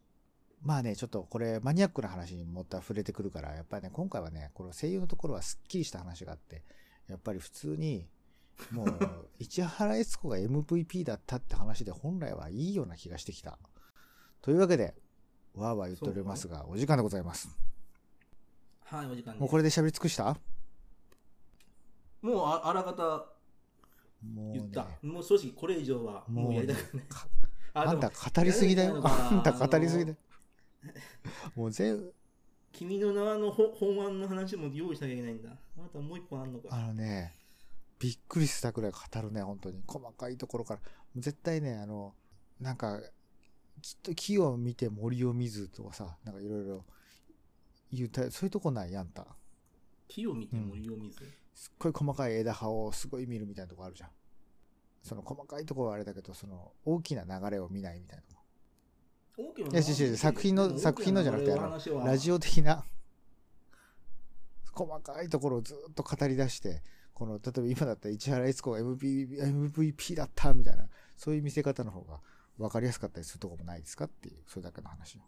[0.63, 6.63] まあね、ちょっとこれマニアックな話にもった触れてくるから、やっぱりね、今回はね、この声優のところはスッキリした話があって、
[7.09, 8.07] やっぱり普通に、
[8.71, 8.89] もう、
[9.41, 13.59] 市原悦子が MVP だったって話で本来はいいような気がしてきた。
[14.41, 14.95] というわけで、
[15.55, 17.49] わーわー言っておりますが、お時間でございます。
[18.85, 19.41] はいお時間です。
[19.41, 20.37] もうこれで喋り尽くした？
[22.21, 23.27] もうああらかた
[24.23, 27.27] もうね言った、もう正直これ以上はもうやりたくないか
[27.75, 29.01] あんた語りすぎだよ。
[29.03, 30.17] あんた語りすぎだよ。
[31.55, 32.15] もう全部、
[32.73, 35.51] 君の名はのほ本案の話も用意しなきゃいけないんだ。
[35.77, 36.69] またもう一本あんのか。
[36.71, 37.35] あのね、
[37.99, 39.83] びっくりしたくらい語るね、本当に。
[39.87, 40.81] 細かいところから。
[41.17, 42.15] 絶対ね、あの、
[42.61, 43.01] なんか、
[43.81, 46.85] きっと木を見て森を見ずとかさ、なんかいろいろ
[47.93, 49.27] 言うた、そういうとこないあんた。
[50.09, 51.21] 木を見て森を見ず？
[51.63, 54.11] すっごい細かい枝葉をすごい見るみたいなとこあるじゃん。
[55.01, 58.25] その細かいところはあれだけど、その大きな流れを見ないみたいな。
[59.39, 61.71] 大きないや違う違う作品の作品のじゃなくてあの
[62.05, 62.35] ラジオ。
[62.35, 62.85] オ的な、
[64.73, 66.83] 細かいところをずっと語り出して、
[67.15, 72.19] この、例えば今だったら市原悦子が MVP, MVP だったみたいな、そういう見せ方の方が
[72.59, 75.21] 分かりやすかったりするところもないですかっていう、それだけの話を。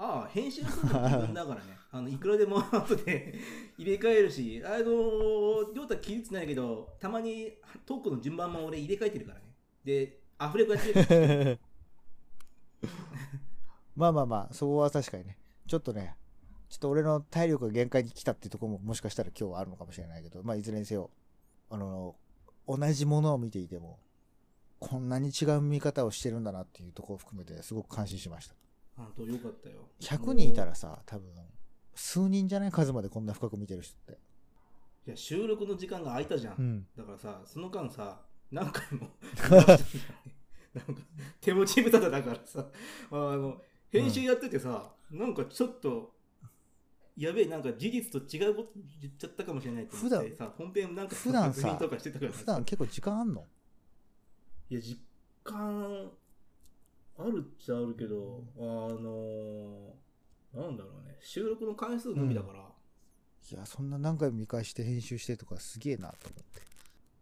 [0.00, 1.76] ああ、編集するの自分だからね。
[1.90, 3.34] あの、いくらでも後で
[3.76, 7.52] 入れ替えるし、あの、りょうた気につないけど、たまに
[7.84, 9.52] トークの順番も俺入れ替えてるからね。
[9.84, 11.58] で、アフレコやってる。
[13.96, 15.36] まあまあまあ、そこは確かにね、
[15.66, 16.16] ちょっとね、
[16.68, 21.10] ちょっと俺の体力が限界に来たっていうところももしかしたら今日はあるのかもしれないけど、まあいずれにせよ、
[21.70, 22.14] あの、
[22.68, 23.98] 同じものを見ていても、
[24.78, 28.54] こんなに違う見方をしてるんだなっていうところを含めてすごく感心しました。
[28.98, 29.88] 本当よかったよ。
[30.00, 31.32] 100人いたらさ、多分、
[31.94, 32.70] 数人じゃない？
[32.70, 34.18] 数までこんな深く見てる人って。
[35.06, 36.60] いや、収録の時間が空いたじゃん。
[36.60, 36.86] ん。
[36.96, 38.20] だからさ、その間さ、
[38.50, 39.08] 何回も
[39.48, 41.02] なんか
[41.40, 42.66] 手持ち無沙汰だからさ、
[43.10, 46.14] あの、編集やっててさ、なんかちょっと、
[47.16, 48.70] やべえ、なんか事実と違うこと
[49.00, 53.44] 言っちゃったかもしれないと思ってさ、本編なんか普段さ確認とかしてたから普段結構時間あんの？
[54.70, 55.00] いや、実
[55.42, 56.10] 感
[57.18, 59.94] あるっちゃあるけど、あの
[60.54, 66.62] なんだろうね、収録の回数のみだから、いや、そんな何回も見返して編集してとかすげえなと思って。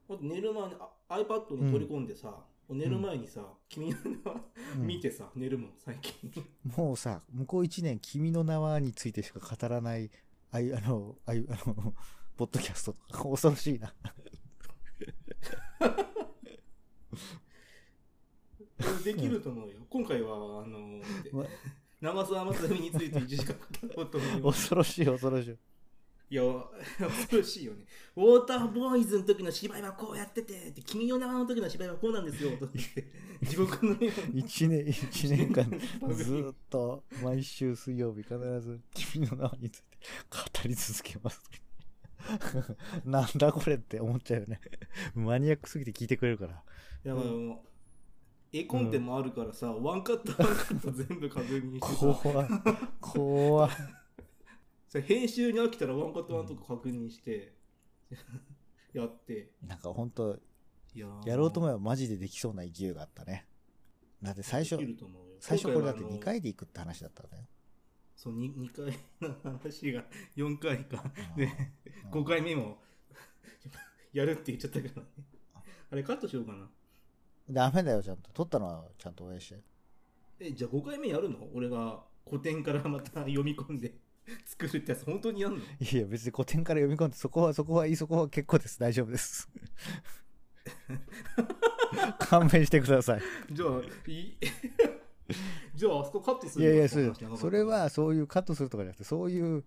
[0.09, 0.74] あと寝る前に
[1.09, 4.40] あ iPad に取り込んでさ、寝る前にさ、君の名は
[4.76, 6.44] うん見てさ、寝るもん、最近。
[6.76, 10.11] もうさ、向こう一年、君の名はについてしか語らない、
[10.51, 11.94] あい、あの、あい、あの、
[12.36, 13.94] ポッドキャストとか、恐ろしいな。
[19.05, 19.74] できると思うよ。
[19.89, 21.01] 今回は、あの
[21.33, 21.45] ま
[22.01, 24.68] 長澤まさみについて1時間語ろうと思います。
[24.68, 25.57] 恐ろしい、恐ろしい。
[26.29, 26.43] いや、
[26.99, 27.85] 恐ろしいよね。
[28.16, 33.12] ウォーターボーイズの時の芝居はこうやってて、で君の名の時の芝居はこうなんですよ、と言って、
[33.43, 34.41] 地獄のように。
[34.41, 35.64] 一年、一年間、
[36.12, 39.99] ずーっと、毎週水曜日必ず、君の名について
[40.31, 41.41] 語り続けます。
[43.05, 44.61] なんだこれって思っちゃうよね。
[45.14, 46.53] マニアックすぎて聞いてくれるから。
[47.05, 47.59] いや、まあもう、
[48.59, 52.48] 絵コンテもあるからさ、ワンカットワンカット全部確認してさ、怖い。
[53.00, 53.70] 怖い。
[54.88, 57.54] それ編集に飽きたらワンカットワンとか確認して、
[58.92, 59.50] やって。
[59.62, 60.38] なんか本当
[60.94, 63.46] いやろうと思えばマジでできそうな勢いがあったね。
[64.22, 64.78] だって最初
[65.40, 67.44] 最初これだって2今回で行くって話だったんだよ。
[68.16, 70.04] そう 2, 2回の話が
[70.36, 71.50] 4回かうんで
[72.11, 72.78] 5回目も
[74.14, 75.09] やるって言っちゃったからね
[75.90, 76.66] あれカットしようかな
[77.49, 78.30] ダメだよ、ちゃんと。
[78.32, 79.61] 撮ったのはちゃんと応援して。
[80.40, 81.38] えじゃあ5回目やるの？
[81.55, 83.94] 俺が古典からまた読み込んで
[84.44, 85.59] 作るってやつ本当にやんの？
[85.59, 85.62] い
[85.97, 88.78] や、別に古典から読み込んで、そこは、そこは、そこは結構です。
[88.78, 89.49] 大丈夫です。
[92.18, 93.20] 勘弁してください。
[93.53, 93.80] じゃあ
[94.11, 94.36] い
[95.74, 96.82] じゃああそこカットするいやいや、
[97.28, 99.64] のそそれはそういうカットするとかじゃなくて、そういう、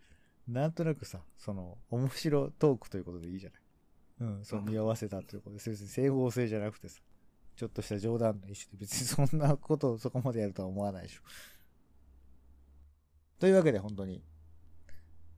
[0.47, 3.61] なんとなくさ、その、面白トークということでいいじゃない。
[4.21, 7.01] うん、そう、見合わせたということで、別に整合性じゃなくてさ、
[7.60, 11.22] ちょっとした冗談の一種で、別にそんなことをそこまでやるとは思わないでしょ。
[13.38, 14.24] というわけで、本当に、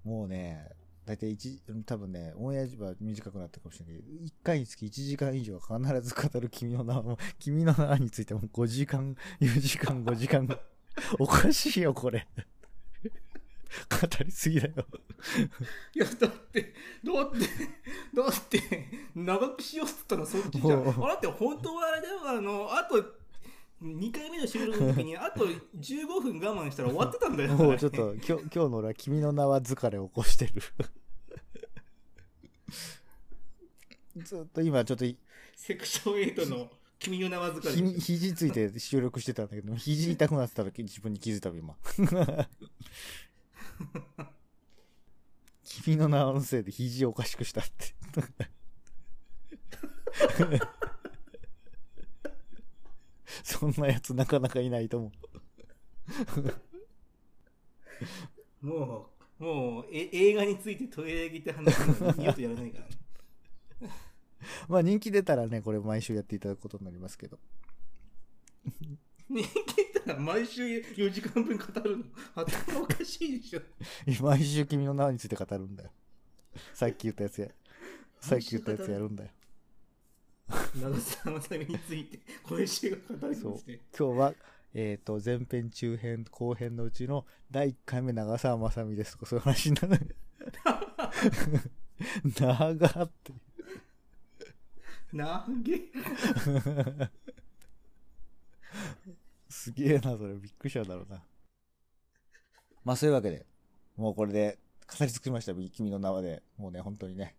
[0.03, 0.69] もうね、
[1.03, 10.47] だいたい1、多分ね、オンエアは短くなったかもしれないけど、1回につき1時間以上必ず語る君の名も、君の名についても5時間、4時間、5時間、
[11.17, 12.27] おかしいよ、これ。
[13.89, 14.73] 語りすぎだよ。
[15.95, 17.39] いやだってだって
[18.13, 23.21] だって長くしようっつったのそっちじゃんあれって本当はあれだよあのあと
[23.81, 30.61] 2回目の収録の時に あと15分我慢したら終わってたんだよもうちょっと、今日、今日の俺は君の名は疲れを起こしてる。
[34.23, 35.17] ずっと今ちょっとい
[35.55, 36.69] セクション8の
[36.99, 41.75] 君の名は疲ひれ肘ついて収録してたんだけど、肘痛くなってたら自分に気づいたわ今。
[45.63, 47.95] 君の名のせいで肘おかしくしたって。
[53.43, 55.11] そんなやつなかなかいないと思
[58.61, 58.65] う。
[58.65, 59.09] も
[59.39, 62.91] うもうえ映画について取り上げて話すのは二度とやらないからね
[64.67, 67.39] まあ人気出たらね、これ毎週やっていただくことになりますけど。
[69.31, 72.03] 人気ったら毎週4時間分語るの？
[72.35, 73.61] 頭おかしいでしょ
[74.21, 75.91] 毎週君の名について語るんだよ。
[76.73, 77.47] さっき言ったやつや。
[78.19, 79.29] さっき言ったやつやるんだよ。
[80.75, 84.33] 長澤まさみについて今週が語りそうまして今日は、
[84.73, 90.15] えっ、と、前編、中編、後編のうちの第1回目長澤まさみですとかそういう話になる。
[92.37, 93.33] 長って。
[95.13, 95.91] なげ
[99.51, 100.33] すげえな、それ。
[100.35, 101.21] びっくりしただろうな。
[102.83, 103.45] まあ、そういうわけで、
[103.97, 105.53] もうこれで語り尽くしました。
[105.53, 106.41] 君の名はで。
[106.57, 107.35] もうね、本当にね。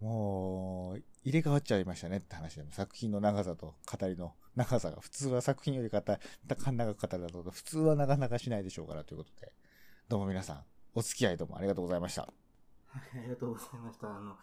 [0.00, 9.52] もう、入れ替わっちゃいましたねって話で、作品の長さと語りの長さが、普通は作品より方、長く語るだと、普通はなかなかしないでしょうからということで、
[10.08, 12.22] どうも皆さん、お付き合いどうもありがとうございました。
[12.22, 14.08] ありがとうございました。
[14.08, 14.36] あの、